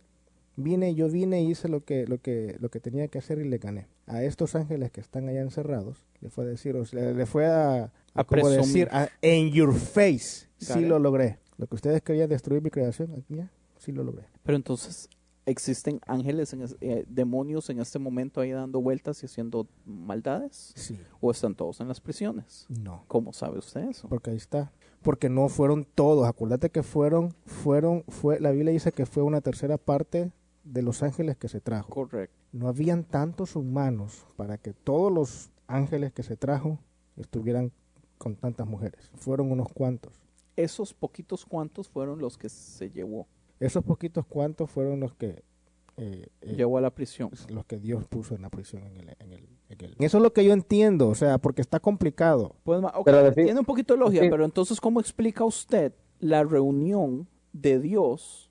[0.55, 3.49] vine, yo vine y hice lo que, lo que, lo que tenía que hacer y
[3.49, 3.89] le gané.
[4.07, 7.47] A estos ángeles que están allá encerrados, le fue a decir, o sea, le fue
[7.47, 8.63] a, a, A como presumir.
[8.87, 11.41] decir, a- en your face, sí lo logré.
[11.59, 13.51] Lo que ustedes querían destruir mi creación, ya,
[13.87, 14.27] sí lo logré.
[14.43, 15.09] Pero entonces
[15.47, 20.73] existen ángeles, en es- eh, demonios en este momento ahí dando vueltas y haciendo maldades.
[20.75, 22.67] Sí, ¿O están todos en las prisiones?
[22.69, 23.05] no.
[23.09, 24.09] ¿Cómo sabe usted eso?
[24.09, 24.73] Porque ahí está.
[25.03, 26.27] Porque no fueron todos.
[26.27, 30.33] Acuérdate que fueron, fueron, fue, la Biblia dice que fue una tercera parte
[30.65, 31.91] de los ángeles que se trajo.
[31.91, 32.35] Correcto.
[32.51, 36.81] No habían tantos humanos para que todos los ángeles que se trajo
[37.17, 37.71] estuvieran
[38.19, 39.11] con tantas mujeres.
[39.15, 40.13] Fueron unos cuantos.
[40.57, 43.29] Esos poquitos cuantos fueron los que se llevó,
[43.61, 45.43] Esos poquitos cuantos fueron los que
[45.99, 47.31] eh, eh, llevó a la prisión.
[47.49, 50.23] los que Dios puso en la prisión en el, en el- en el- Eso es
[50.23, 52.55] lo que yo entiendo, o sea, porque está complicado.
[52.65, 54.29] Pues, Pero tiene un poquito de lógica, sí.
[54.31, 58.51] pero entonces, ¿cómo explica usted la reunión de Dios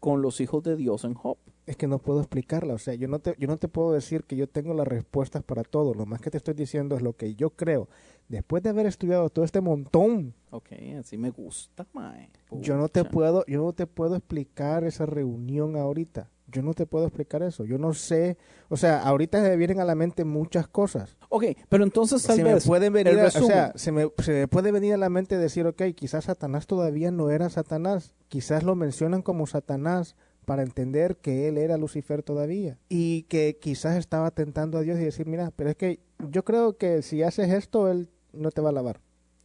[0.00, 1.38] con los hijos de Dios en Job?
[1.64, 4.24] Es que no puedo explicarla, o sea, yo no te, yo no te puedo decir
[4.24, 7.12] que yo tengo las respuestas para todo, lo más que te estoy diciendo es lo
[7.14, 7.88] que yo creo.
[8.28, 12.30] Después de haber estudiado todo este montón, Ok, así me gusta, mae.
[12.50, 16.28] yo no te puedo, yo no te puedo explicar esa reunión ahorita.
[16.48, 17.64] Yo no te puedo explicar eso.
[17.64, 18.36] Yo no sé,
[18.68, 21.16] o sea, ahorita me vienen a la mente muchas cosas.
[21.30, 24.32] Ok, pero entonces tal se me vez pueden venir, a- o sea, se me, se
[24.32, 28.64] me puede venir a la mente decir, ok, quizás Satanás todavía no era Satanás, quizás
[28.64, 34.30] lo mencionan como Satanás para entender que él era Lucifer todavía y que quizás estaba
[34.30, 37.90] tentando a Dios y decir, mira, pero es que yo creo que si haces esto,
[37.90, 39.00] él no te va a alabar.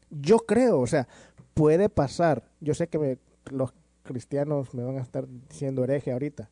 [0.10, 1.08] Yo creo, o sea,
[1.54, 2.44] puede pasar.
[2.62, 3.18] Yo sé que me-
[3.52, 3.74] los
[4.04, 6.50] cristianos me van a estar diciendo hereje ahorita.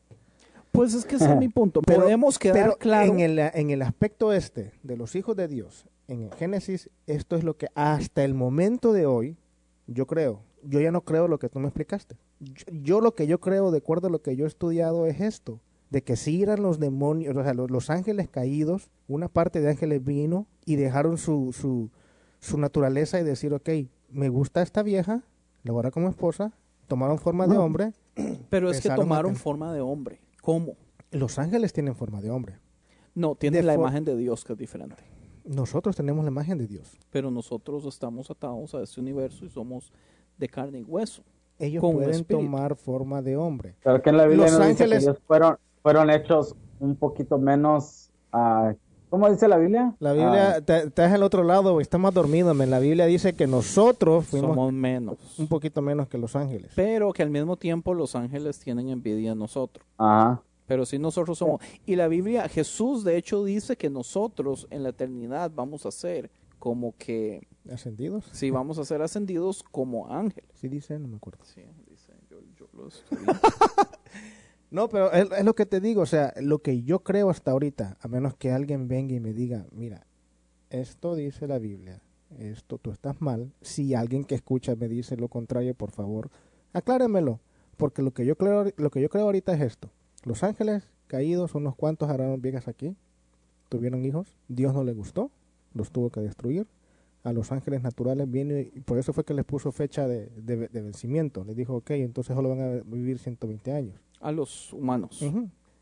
[0.72, 1.80] Pues es que ese es mi punto.
[1.82, 3.12] Pero- Podemos quedar Pero claro.
[3.12, 7.34] en, el, en el aspecto este de los hijos de Dios, en el Génesis, esto
[7.36, 9.36] es lo que hasta el momento de hoy,
[9.86, 12.16] yo creo, yo ya no creo lo que tú me explicaste.
[12.40, 15.20] Yo, yo lo que yo creo, de acuerdo a lo que yo he estudiado, es
[15.20, 15.60] esto,
[15.90, 19.70] de que si eran los demonios, o sea, los, los ángeles caídos, una parte de
[19.70, 21.90] ángeles vino y dejaron su, su,
[22.40, 23.68] su naturaleza y decir, ok,
[24.10, 25.22] me gusta esta vieja,
[25.62, 26.52] la voy a como esposa,
[26.86, 27.92] tomaron forma de hombre,
[28.50, 30.20] pero es que tomaron forma de hombre.
[30.42, 30.76] ¿Cómo?
[31.10, 32.58] los ángeles tienen forma de hombre.
[33.14, 35.02] No, tienen De la imagen de Dios que es diferente.
[35.44, 36.98] Nosotros tenemos la imagen de Dios.
[37.10, 39.92] Pero nosotros estamos atados a este universo y somos
[40.36, 41.22] de carne y hueso.
[41.58, 43.74] Ellos con pueden tomar forma de hombre.
[43.82, 46.96] Pero que en la Biblia Los nos dice ángeles- que ellos fueron, fueron hechos un
[46.96, 48.72] poquito menos, ah,
[49.08, 49.94] ¿Cómo dice la Biblia?
[50.00, 52.70] La Biblia, Ah, te- estás al otro lado, estás más dormido, men.
[52.70, 55.16] La Biblia dice que nosotros fuimos Somos menos.
[55.38, 56.72] un poquito menos que los ángeles.
[56.74, 59.86] Pero que al mismo tiempo los ángeles tienen envidia de nosotros.
[59.96, 60.42] ajá.
[60.66, 61.60] Pero sí nosotros somos.
[61.86, 66.28] Y la Biblia, Jesús de hecho dice que nosotros en la eternidad vamos a ser
[66.66, 68.24] como que, ¿Ascendidos?
[68.32, 70.50] sí, vamos a ser ascendidos como ángeles.
[70.54, 71.44] Sí dice, no me acuerdo.
[71.44, 72.88] Sí, dice, yo, yo lo.
[74.72, 77.52] No, pero es, es lo que te digo, o sea, lo que yo creo hasta
[77.52, 80.08] ahorita, a menos que alguien venga y me diga, mira,
[80.70, 82.02] esto dice la Biblia,
[82.36, 83.52] esto tú estás mal.
[83.62, 86.30] Si alguien que escucha me dice lo contrario, por favor,
[86.72, 87.38] acláremelo,
[87.76, 89.92] porque lo que yo creo, lo que yo creo ahorita es esto:
[90.24, 92.96] los ángeles caídos, unos cuantos harán viejas aquí,
[93.68, 95.30] tuvieron hijos, Dios no le gustó,
[95.76, 96.66] los tuvo que destruir.
[97.24, 100.68] A los ángeles naturales viene y por eso fue que les puso fecha de, de-
[100.68, 101.44] de vencimiento.
[101.44, 104.00] Les dijo, ok, entonces solo van a vivir 120 años.
[104.20, 105.20] A los humanos.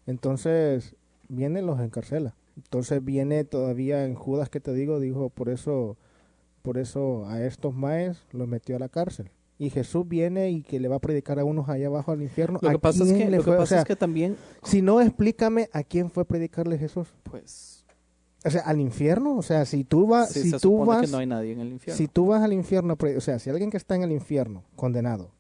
[0.07, 0.95] Entonces,
[1.29, 2.35] viene los encarcela.
[2.57, 5.97] Entonces viene todavía en Judas que te digo, dijo, por eso,
[6.63, 9.31] por eso a estos maes los metió a la cárcel.
[9.59, 12.59] Y Jesús viene y que le va a predicar a unos allá abajo al infierno.
[12.61, 13.51] Lo ¿A que pasa es que, lo que?
[13.51, 17.09] O pasa sea, es que también, si no, explícame a quién fue a predicarle Jesús.
[17.23, 17.84] pues,
[18.45, 19.37] O sea, al infierno.
[19.37, 21.73] O sea, si tú vas, sí, si tú vas, que no hay nadie en el
[21.73, 21.97] infierno.
[21.97, 25.31] si tú vas al infierno, o sea, si alguien que está en el infierno, condenado,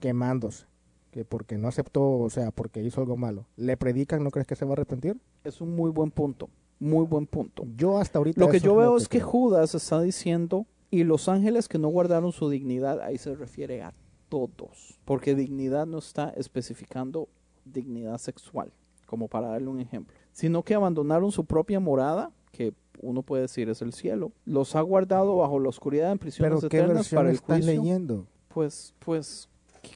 [0.00, 0.66] quemándose,
[1.10, 4.56] que porque no aceptó, o sea, porque hizo algo malo, le predican, ¿no crees que
[4.56, 5.16] se va a arrepentir?
[5.44, 6.48] Es un muy buen punto.
[6.80, 7.64] Muy buen punto.
[7.76, 9.20] Yo hasta ahorita Lo que yo veo es que.
[9.20, 13.92] Judas está diciendo, y los ángeles que no guardaron su dignidad, ahí se refiere a
[14.28, 17.28] todos, porque dignidad no está especificando
[17.64, 18.72] dignidad sexual,
[19.06, 23.68] como para darle un ejemplo, sino que abandonaron su propia morada, que uno puede decir
[23.68, 27.28] es el cielo, los ha guardado bajo la oscuridad en prisiones Pero ¿qué eternas para
[27.28, 27.80] el estás juicio.
[27.80, 28.26] leyendo?
[28.48, 29.48] Pues, pues,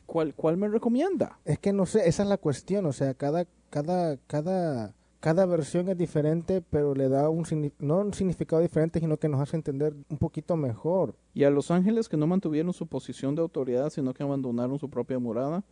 [0.06, 1.40] ¿cuál, ¿cuál me recomienda?
[1.44, 5.88] Es que no sé, esa es la cuestión, o sea, cada cada cada cada versión
[5.88, 7.44] es diferente, pero le da un
[7.80, 11.16] no un significado diferente, sino que nos hace entender un poquito mejor.
[11.34, 14.88] Y a los ángeles que no mantuvieron su posición de autoridad, sino que abandonaron su
[14.88, 15.64] propia morada,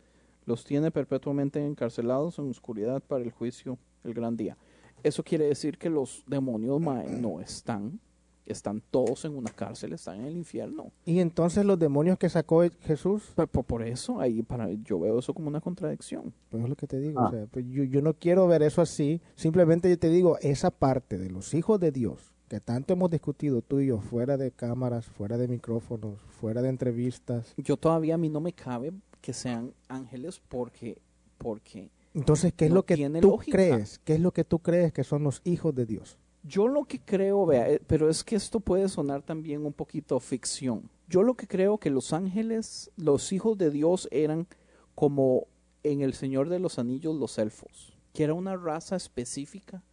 [0.45, 4.57] los tiene perpetuamente encarcelados en oscuridad para el juicio, el gran día.
[5.03, 7.99] Eso quiere decir que los demonios mae, no están,
[8.45, 10.91] están todos en una cárcel, están en el infierno.
[11.05, 15.19] Y entonces los demonios que sacó Jesús, Por, por- por eso, ahí para, yo veo
[15.19, 16.33] eso como una contradicción.
[16.49, 17.27] pues es lo que te digo, Ah.
[17.27, 20.69] o sea, pues yo, yo no quiero ver eso así, simplemente yo te digo, esa
[20.71, 24.51] parte de los hijos de Dios que tanto hemos discutido tú y yo, fuera de
[24.51, 28.91] cámaras, fuera de micrófonos, fuera de entrevistas, Yo todavía a mí no me cabe
[29.21, 30.97] que sean ángeles porque,
[31.37, 33.57] porque entonces, ¿qué es No lo que tú lógica.
[33.57, 33.99] crees?
[34.03, 36.17] ¿Qué es lo que tú crees que son los hijos de Dios?
[36.43, 40.19] Yo lo que creo, vea, eh, pero es que esto puede sonar también un poquito
[40.19, 40.89] ficción.
[41.07, 44.47] Yo lo que creo que los ángeles, los hijos de Dios eran
[44.95, 45.47] como
[45.83, 49.83] en El Señor de los Anillos los elfos, que era una raza específica,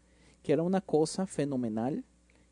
[0.42, 2.04] que era una cosa fenomenal,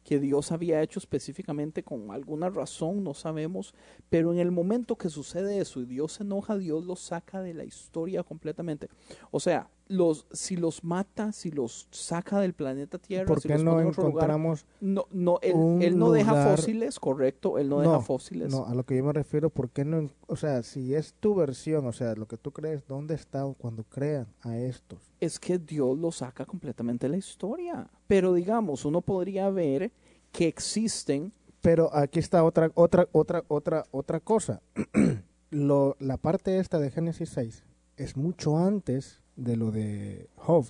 [0.07, 3.75] que Dios había hecho específicamente con alguna razón, no sabemos,
[4.09, 7.55] pero en el momento que sucede eso y Dios se enoja, Dios los saca de
[7.55, 8.89] la historia completamente.
[9.33, 13.55] O sea, los, si los mata, si los saca del planeta Tierra, ¿Por si qué
[13.55, 17.69] los no pone en otro lugar, encontramos no, no, él, no deja fósiles, correcto, él
[17.69, 18.51] no, deja fósiles.
[18.51, 20.11] No, a lo que yo me refiero, ¿por qué no?
[20.27, 23.85] O sea, si es tu versión, o sea, lo que tú crees, ¿dónde está cuando
[23.85, 24.99] crean a estos?
[25.21, 27.89] Es que Dios lo saca completamente de la historia.
[28.07, 29.93] Pero digamos, uno podría ver
[30.33, 34.61] que existen, Pero aquí está otra, otra, otra, otra, otra cosa.
[35.51, 37.65] lo, la parte esta de Génesis 6
[37.97, 40.67] es mucho antes de lo de Job.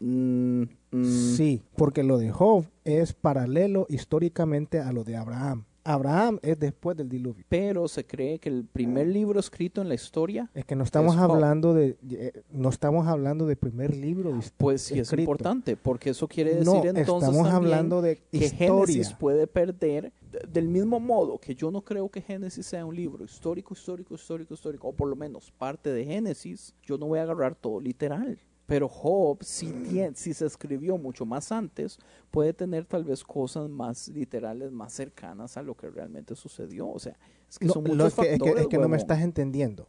[0.00, 1.04] mm, mm,
[1.36, 5.64] Sí, porque lo de Job es paralelo históricamente a lo de Abraham.
[5.84, 7.44] Abraham es después del diluvio.
[7.48, 11.14] pero se cree que el primer libro escrito en la historia, Es que no estamos
[11.14, 14.36] Es hablando de, eh, no estamos hablando de primer libro.
[14.36, 18.16] his- pues sí es importante, porque eso quiere decir No, entonces estamos también hablando de
[18.16, 18.86] que historia.
[18.86, 22.94] Génesis puede perder de- del mismo modo que yo no creo que Génesis sea un
[22.94, 27.18] libro histórico, histórico, histórico, histórico, o por lo menos parte de Génesis, yo no voy
[27.18, 28.38] a agarrar todo literal.
[28.70, 29.68] Pero Job, si,
[30.14, 31.98] si se escribió mucho más antes,
[32.30, 36.88] puede tener tal vez cosas más literales, más cercanas a lo que realmente sucedió.
[36.88, 37.16] O sea,
[37.48, 39.22] es que No, son muchos es que, es que- factores, es que no me estás
[39.22, 39.88] entendiendo.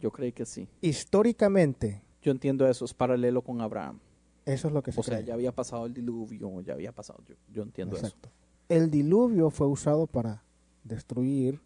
[0.00, 0.66] Yo creo que sí.
[0.80, 4.00] Históricamente, Yo entiendo eso, es paralelo con Abraham.
[4.44, 7.20] eso es lo que se O sea, ya había pasado el diluvio, ya había pasado.
[7.24, 8.06] Yo, yo entiendo eso.
[8.06, 8.30] Exacto.
[8.68, 10.42] El diluvio fue usado para
[10.82, 11.60] destruir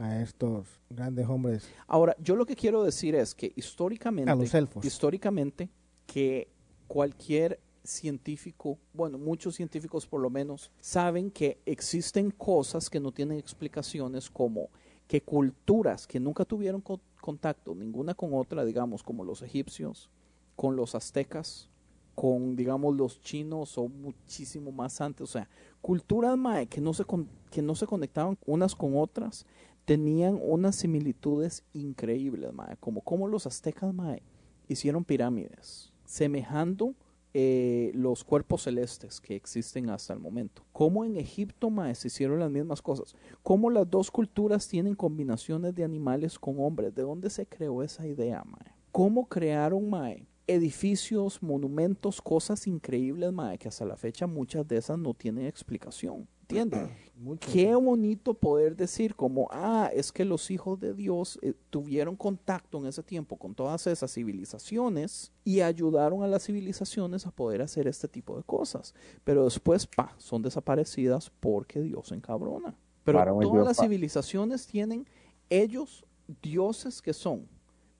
[0.00, 4.52] a estos grandes hombres, Ahora, yo lo que quiero decir es que históricamente, a los
[4.54, 4.84] elfos.
[4.84, 5.68] históricamente,
[6.06, 6.48] que
[6.88, 13.38] cualquier científico, bueno, muchos científicos por lo menos, saben que existen cosas que no tienen
[13.38, 14.68] explicaciones como
[15.06, 20.08] que culturas que nunca tuvieron co- contacto ninguna con otra, digamos, como los egipcios,
[20.56, 21.68] con los aztecas,
[22.14, 25.22] con, digamos, los chinos o muchísimo más antes.
[25.22, 25.48] O sea,
[25.80, 29.46] culturas mae, que, no se con- que no se conectaban unas con otras
[29.84, 34.22] tenían unas similitudes increíbles, mae, como, como los aztecas mae,
[34.68, 36.94] hicieron pirámides, semejando
[37.32, 40.64] eh, los cuerpos celestes que existen hasta el momento.
[40.72, 43.14] Como en Egipto mae, se hicieron las mismas cosas.
[43.42, 46.94] Como las dos culturas tienen combinaciones de animales con hombres.
[46.94, 48.74] ¿De dónde se creó esa idea, mae?
[48.90, 50.26] ¿Cómo crearon, mae?
[50.50, 56.26] Edificios, monumentos, cosas increíbles, mae, que hasta la fecha muchas de esas no tienen explicación.
[56.42, 56.90] ¿Entiendes?
[57.40, 62.78] Qué bonito poder decir como, ah, es que los hijos de Dios eh, tuvieron contacto
[62.78, 67.86] en ese tiempo con todas esas civilizaciones y ayudaron a las civilizaciones a poder hacer
[67.86, 68.94] este tipo de cosas.
[69.22, 72.74] Pero después, pa, son desaparecidas porque Dios se encabrona.
[73.04, 73.82] Pero Para todas Dios, las pa.
[73.84, 75.06] civilizaciones tienen
[75.48, 76.04] ellos
[76.42, 77.48] dioses que son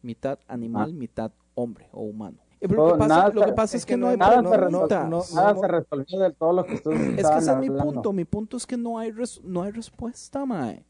[0.03, 1.33] mitad animal, mitad
[1.63, 2.39] hombre o humano.
[2.61, 4.51] Lo que pasa, nada lo que pasa es, es que que no, hay Nada, no,
[4.51, 5.61] se, resolvió, no, nada no.
[5.61, 8.13] se resolvió de todo lo que ustedes Es que ese es mi punto.
[8.13, 10.85] Mi punto es que no hay, res- no hay respuesta, mae.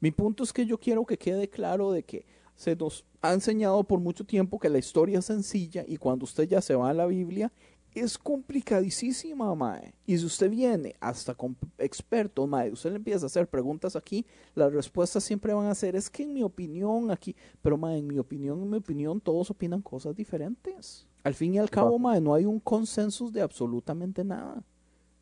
[0.00, 3.82] Mi punto es que yo quiero que quede claro de que se nos ha enseñado
[3.84, 6.94] por mucho tiempo que la historia es sencilla y cuando usted ya se va a
[6.94, 7.50] la Biblia
[7.94, 9.94] es complicadísima, mae.
[10.06, 14.26] Y si usted viene hasta con expertos, mae, usted le empieza a hacer preguntas aquí,
[14.54, 18.06] las respuestas siempre van a ser, es que en mi opinión aquí, pero mae, en
[18.06, 21.06] mi opinión, en mi opinión, todos opinan cosas diferentes.
[21.22, 24.62] Al fin y al cabo, mae, no hay un consenso de absolutamente nada.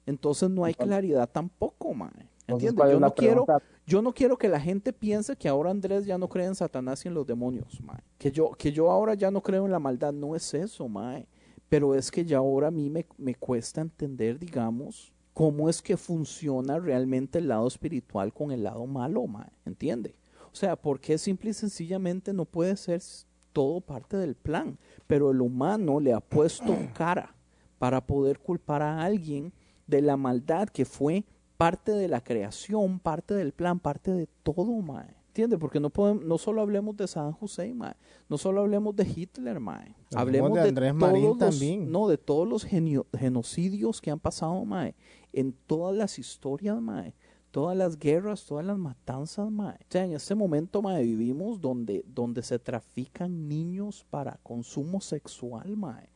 [0.05, 2.11] Entonces no hay claridad tampoco, mae.
[2.47, 2.77] Entonces, ¿Entiende?
[2.77, 3.47] ¿cuál es Yo no quiero,
[3.87, 7.05] yo no quiero que la gente piense que ahora Andrés ya no cree en Satanás
[7.05, 8.01] y en los demonios, mae.
[8.18, 11.29] Que yo, que yo ahora ya no creo en la maldad, no es eso, mae.
[11.73, 15.97] Pero es que ya ahora a mí me, me cuesta entender, digamos, cómo es que
[15.97, 19.49] funciona realmente el lado espiritual con el lado malo, mae.
[19.64, 20.14] ¿Entiende?
[20.53, 23.01] O sea, ¿por qué simple y sencillamente no puede ser
[23.55, 24.77] todo parte del plan?
[25.07, 27.35] Pero el humano le ha puesto cara
[27.79, 29.51] para poder culpar a alguien
[29.87, 31.25] de la maldad que fue
[31.57, 35.22] parte de la creación, parte del plan, parte de todo, mae.
[35.33, 35.57] ¿Entiende?
[35.57, 37.95] Porque no podemos, no solo hablemos de Saddam Hussein, mae.
[38.28, 39.95] No solo hablemos de Hitler, mae.
[40.14, 41.91] Hablemos Hablemos de Andrés todos Marín los, también.
[41.91, 44.95] no, de todos los genio- genocidios que han pasado, mae.
[45.33, 47.14] En todas las historias, mae.
[47.51, 49.76] Todas las guerras, todas las matanzas, mae.
[49.76, 55.78] O sea, en este momento, mae, vivimos donde, donde se trafican niños para consumo sexual,
[55.78, 56.11] mae.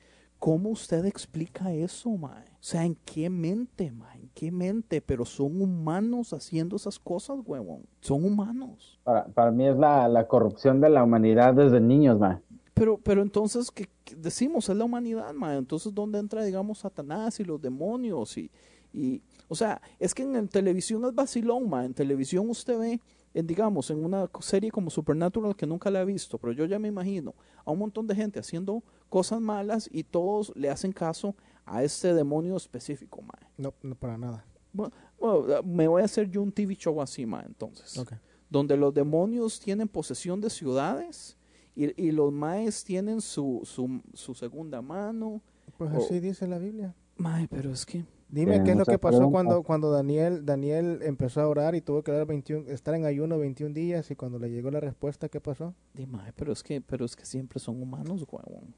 [0.46, 2.44] ¿Cómo usted explica eso, mae?
[2.52, 4.20] O sea, ¿en qué mente, mae?
[4.20, 5.00] ¿En qué mente?
[5.00, 7.82] Pero son humanos haciendo esas cosas, huevón.
[8.00, 9.00] Son humanos.
[9.02, 12.40] Para, para mí es la, la corrupción de la humanidad desde niños, man.
[12.74, 14.68] Pero, pero entonces, ¿qué, qué decimos?
[14.68, 15.58] Es la humanidad, mae.
[15.58, 18.38] Entonces, ¿dónde entra, digamos, Satanás y los demonios?
[18.38, 18.48] Y,
[18.92, 21.86] y, o sea, es que en, el televisión es vacilón, mae.
[21.86, 23.00] En televisión usted ve,
[23.38, 26.78] en, digamos, en una serie como Supernatural que nunca la he visto, pero yo ya
[26.78, 27.34] me imagino
[27.64, 31.34] a un montón de gente haciendo cosas malas y todos le hacen caso
[31.66, 33.50] a este demonio específico, mae.
[33.58, 34.44] No, no para nada.
[34.72, 38.12] Bueno, bueno, me voy a hacer yo un TV show así, mae, entonces Ok.
[38.48, 41.36] donde los demonios tienen posesión de ciudades
[41.74, 45.42] y, y los maes tienen su, su, su segunda mano.
[45.76, 46.94] Pues así dice la Biblia.
[47.16, 48.04] Mae, pero es que...
[48.28, 49.32] Dime Tiene qué es lo que pasó preguntas.
[49.44, 53.38] cuando, cuando Daniel, Daniel empezó a orar y tuvo que orar 21, estar en ayuno
[53.38, 55.74] 21 días y cuando le llegó la respuesta, ¿qué pasó?
[55.94, 58.74] di, mae, pero es que pero es que siempre son humanos, huevón.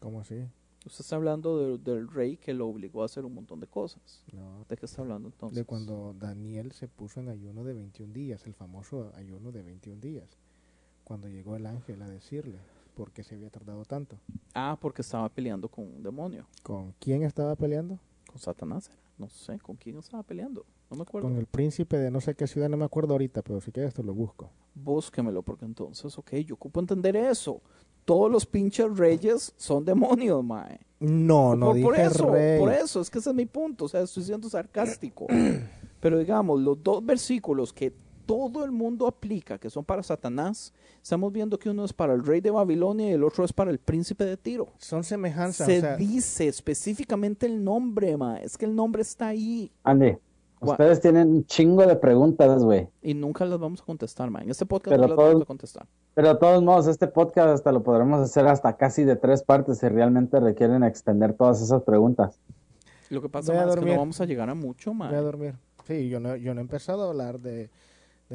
[0.00, 0.36] ¿Cómo así?
[0.86, 4.22] Usted está hablando de- del rey que lo obligó a hacer un montón de cosas.
[4.32, 5.56] No, ¿De qué está hablando entonces?
[5.56, 10.00] de cuando Daniel se puso en ayuno de 21 días, el famoso ayuno de 21
[10.00, 10.28] días,
[11.02, 12.58] cuando llegó el ángel a decirle
[12.94, 14.18] por qué se había tardado tanto.
[14.54, 16.46] Ah, porque estaba peleando con un demonio.
[16.62, 17.98] ¿Con quién estaba peleando?
[18.26, 19.04] Con Satanás era.
[19.16, 20.66] No sé, ¿con quién estaba peleando?
[20.90, 21.28] No me acuerdo.
[21.28, 23.94] Con el príncipe de no sé qué ciudad, no me acuerdo ahorita, pero si quieres
[23.94, 24.50] te lo busco.
[24.74, 27.60] Búsquemelo, porque entonces, ok, yo ocupo entender eso.
[28.04, 30.80] Todos los pinches reyes son demonios, mae.
[30.98, 32.58] No, no por, dije por eso, rey.
[32.58, 35.26] por eso, es que ese es mi punto, o sea, estoy siendo sarcástico.
[36.00, 37.94] Pero digamos, los dos versículos que
[38.26, 40.72] todo el mundo aplica, que son para Satanás,
[41.02, 43.70] estamos viendo que uno es para el rey de Babilonia y el otro es para
[43.70, 44.68] el príncipe de Tiro.
[44.78, 49.28] Son semejanzas, Se o sea, dice específicamente el nombre, ma, es que el nombre está
[49.28, 50.16] ahí Andy,
[50.60, 52.88] ustedes tienen un chingo de preguntas, güey.
[53.02, 54.40] y nunca las vamos a contestar, ma.
[54.42, 55.86] En este podcast Pero no las todo- vamos a contestar.
[56.14, 59.78] Pero de todos modos, este podcast hasta lo podremos hacer hasta casi de tres partes
[59.78, 62.38] si realmente requieren extender todas esas preguntas.
[63.10, 65.08] Lo que pasa ma, es que no vamos a llegar a mucho, ma.
[65.08, 65.54] voy a dormir.
[65.86, 67.68] Sí, yo no, yo no he empezado a hablar de,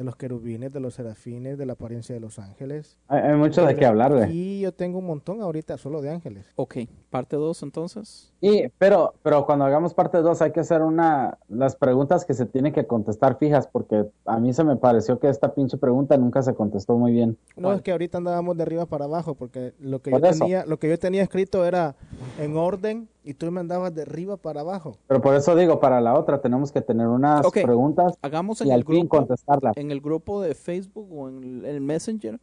[0.00, 2.96] de los querubines, de los serafines, de la apariencia de los ángeles.
[3.06, 4.32] Hay, hay mucho de qué hablar, güey.
[4.34, 6.46] Y yo tengo un montón ahorita solo de ángeles.
[6.56, 6.76] Ok,
[7.10, 8.32] parte 2 entonces.
[8.40, 12.46] Y, pero, pero cuando hagamos parte 2 hay que hacer una, las preguntas que se
[12.46, 16.40] tienen que contestar fijas, porque a mí se me pareció que esta pinche pregunta nunca
[16.40, 17.36] se contestó muy bien.
[17.54, 17.76] No, ¿Cuál?
[17.76, 20.38] es que ahorita andábamos de arriba para abajo, porque lo que, Por yo eso.
[20.38, 21.94] tenía, lo que yo tenía escrito era
[22.38, 24.96] en orden Y tú me andabas de arriba para abajo.
[25.06, 27.58] Pero por eso digo, para la otra tenemos que tener unas Ok.
[27.62, 29.76] preguntas Hagamos y en al el fin grupo, contestarlas.
[29.76, 32.40] en el grupo de Facebook o en el- Messenger,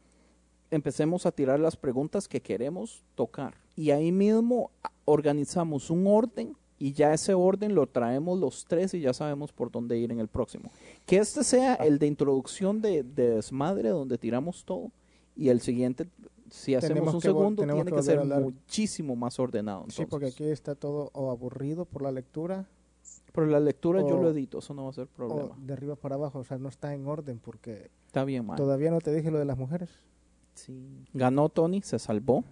[0.70, 3.56] empecemos a tirar las preguntas que queremos tocar.
[3.76, 4.70] Y ahí mismo
[5.06, 9.72] organizamos un orden y ya ese orden lo traemos los tres y ya sabemos por
[9.72, 10.70] dónde ir en el próximo.
[11.08, 14.92] Que este sea el de introducción de, de desmadre donde tiramos todo
[15.36, 16.08] y el siguiente,
[16.50, 19.86] si hacemos Tenemos un segundo, tiene que que ser muchísimo más ordenado.
[19.90, 22.66] Sí, porque aquí está todo o aburrido por la lectura
[23.34, 25.56] Pero la lectura yo lo edito, eso no va a ser o problema.
[25.60, 26.40] de arriba para abajo.
[26.40, 28.58] O sea, no está en orden porque Está bien, man.
[28.58, 29.90] todavía no te dije lo de las mujeres.
[30.56, 31.06] Sí.
[31.14, 32.44] Ganó Tony, se salvó.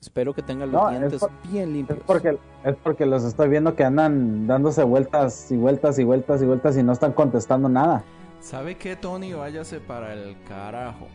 [0.00, 1.98] Espero que tengan los No, es dientes por- bien limpios.
[1.98, 6.40] Es porque, es porque los estoy viendo que andan dándose vueltas y vueltas y vueltas
[6.40, 8.04] y vueltas y no están contestando nada.
[8.40, 9.32] ¿Sabe qué, Tony?
[9.32, 11.08] Váyase para el carajo.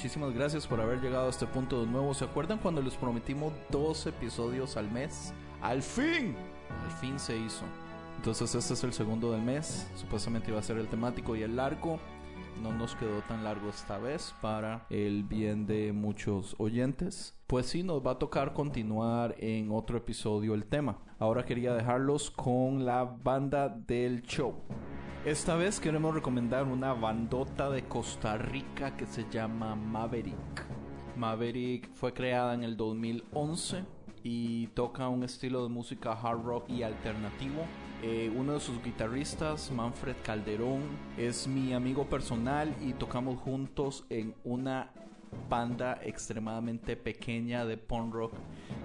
[0.00, 2.14] Muchísimas gracias por haber llegado a este punto de nuevo.
[2.14, 5.34] ¿Se acuerdan cuando les prometimos dos episodios al mes?
[5.60, 6.34] ¡Al fin!
[6.86, 7.66] Al fin se hizo.
[8.16, 9.90] Entonces este es el segundo del mes.
[9.94, 12.00] Supuestamente iba a ser el temático y el largo.
[12.62, 17.34] No nos quedó tan largo esta vez para el bien de muchos oyentes.
[17.46, 20.96] Pues sí, nos va a tocar continuar en otro episodio el tema.
[21.18, 24.62] Ahora quería dejarlos con la banda del show.
[25.26, 30.64] Esta vez queremos recomendar una bandota de Costa Rica que se llama Maverick.
[31.14, 33.84] Maverick fue creada en el 2011
[34.22, 37.66] y toca un estilo de música hard rock y alternativo.
[38.02, 40.80] Eh, uno de sus guitarristas, Manfred Calderón,
[41.18, 44.90] es mi amigo personal y tocamos juntos en una
[45.50, 48.32] banda extremadamente pequeña de punk rock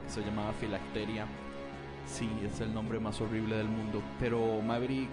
[0.04, 1.28] que se llamaba Filacteria.
[2.06, 4.02] Sí, es el nombre más horrible del mundo.
[4.20, 5.10] Pero Maverick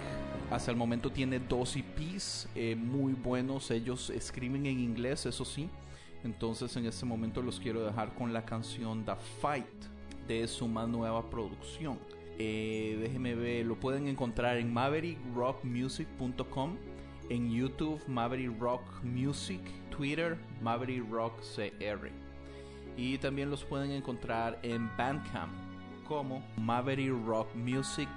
[0.52, 3.70] hasta el momento tiene dos EPs eh, muy buenos.
[3.70, 5.70] Ellos escriben en inglés, eso sí.
[6.24, 9.66] Entonces en este momento los quiero dejar con la canción The Fight
[10.28, 11.98] de su más nueva producción.
[12.38, 16.76] Eh, déjeme ver, lo pueden encontrar en maverickrockmusic.com,
[17.30, 22.10] en YouTube Maverick Rock Music, Twitter Maverick Rock CR.
[22.96, 25.52] Y también los pueden encontrar en Bandcamp
[26.06, 28.08] como Maverick Rock Music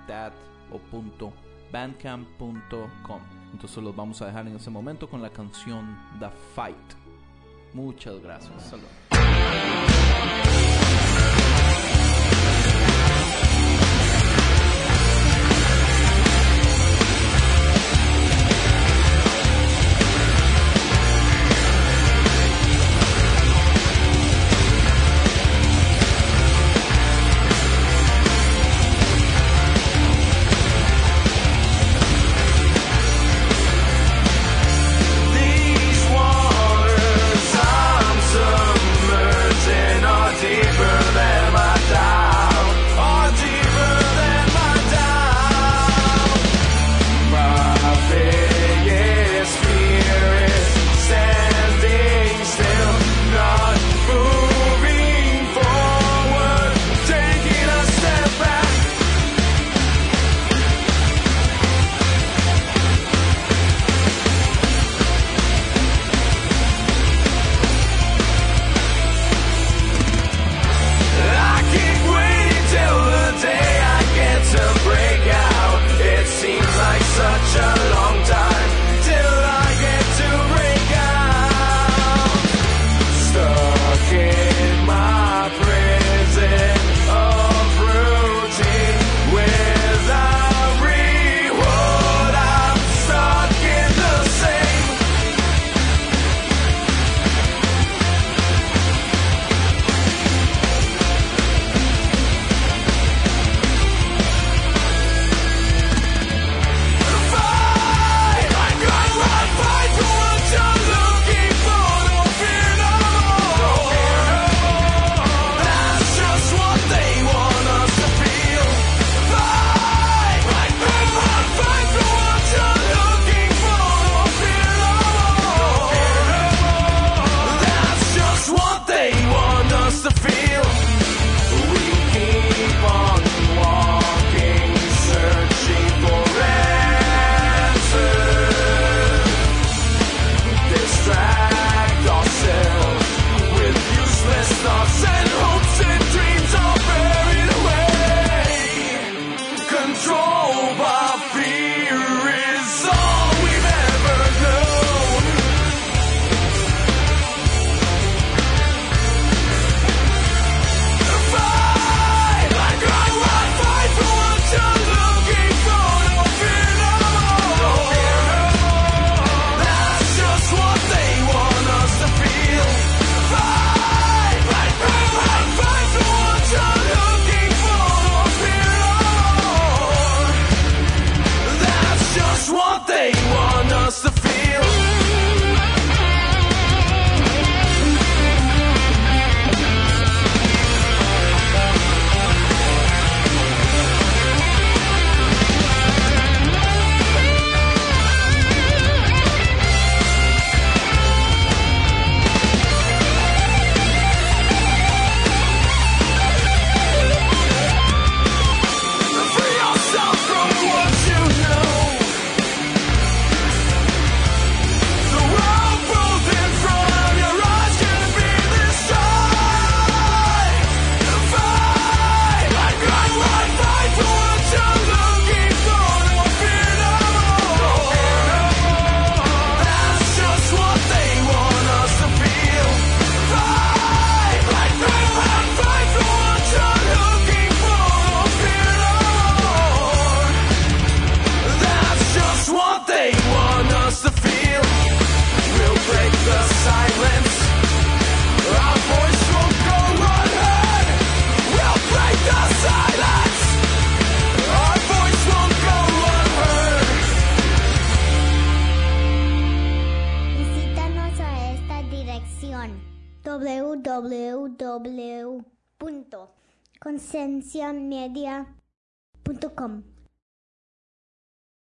[0.72, 1.32] o punto
[1.72, 3.22] bandcamp.com.
[3.52, 6.76] Entonces los vamos a dejar en ese momento con la canción The Fight.
[7.74, 8.64] Muchas gracias.
[8.64, 8.90] Saludos.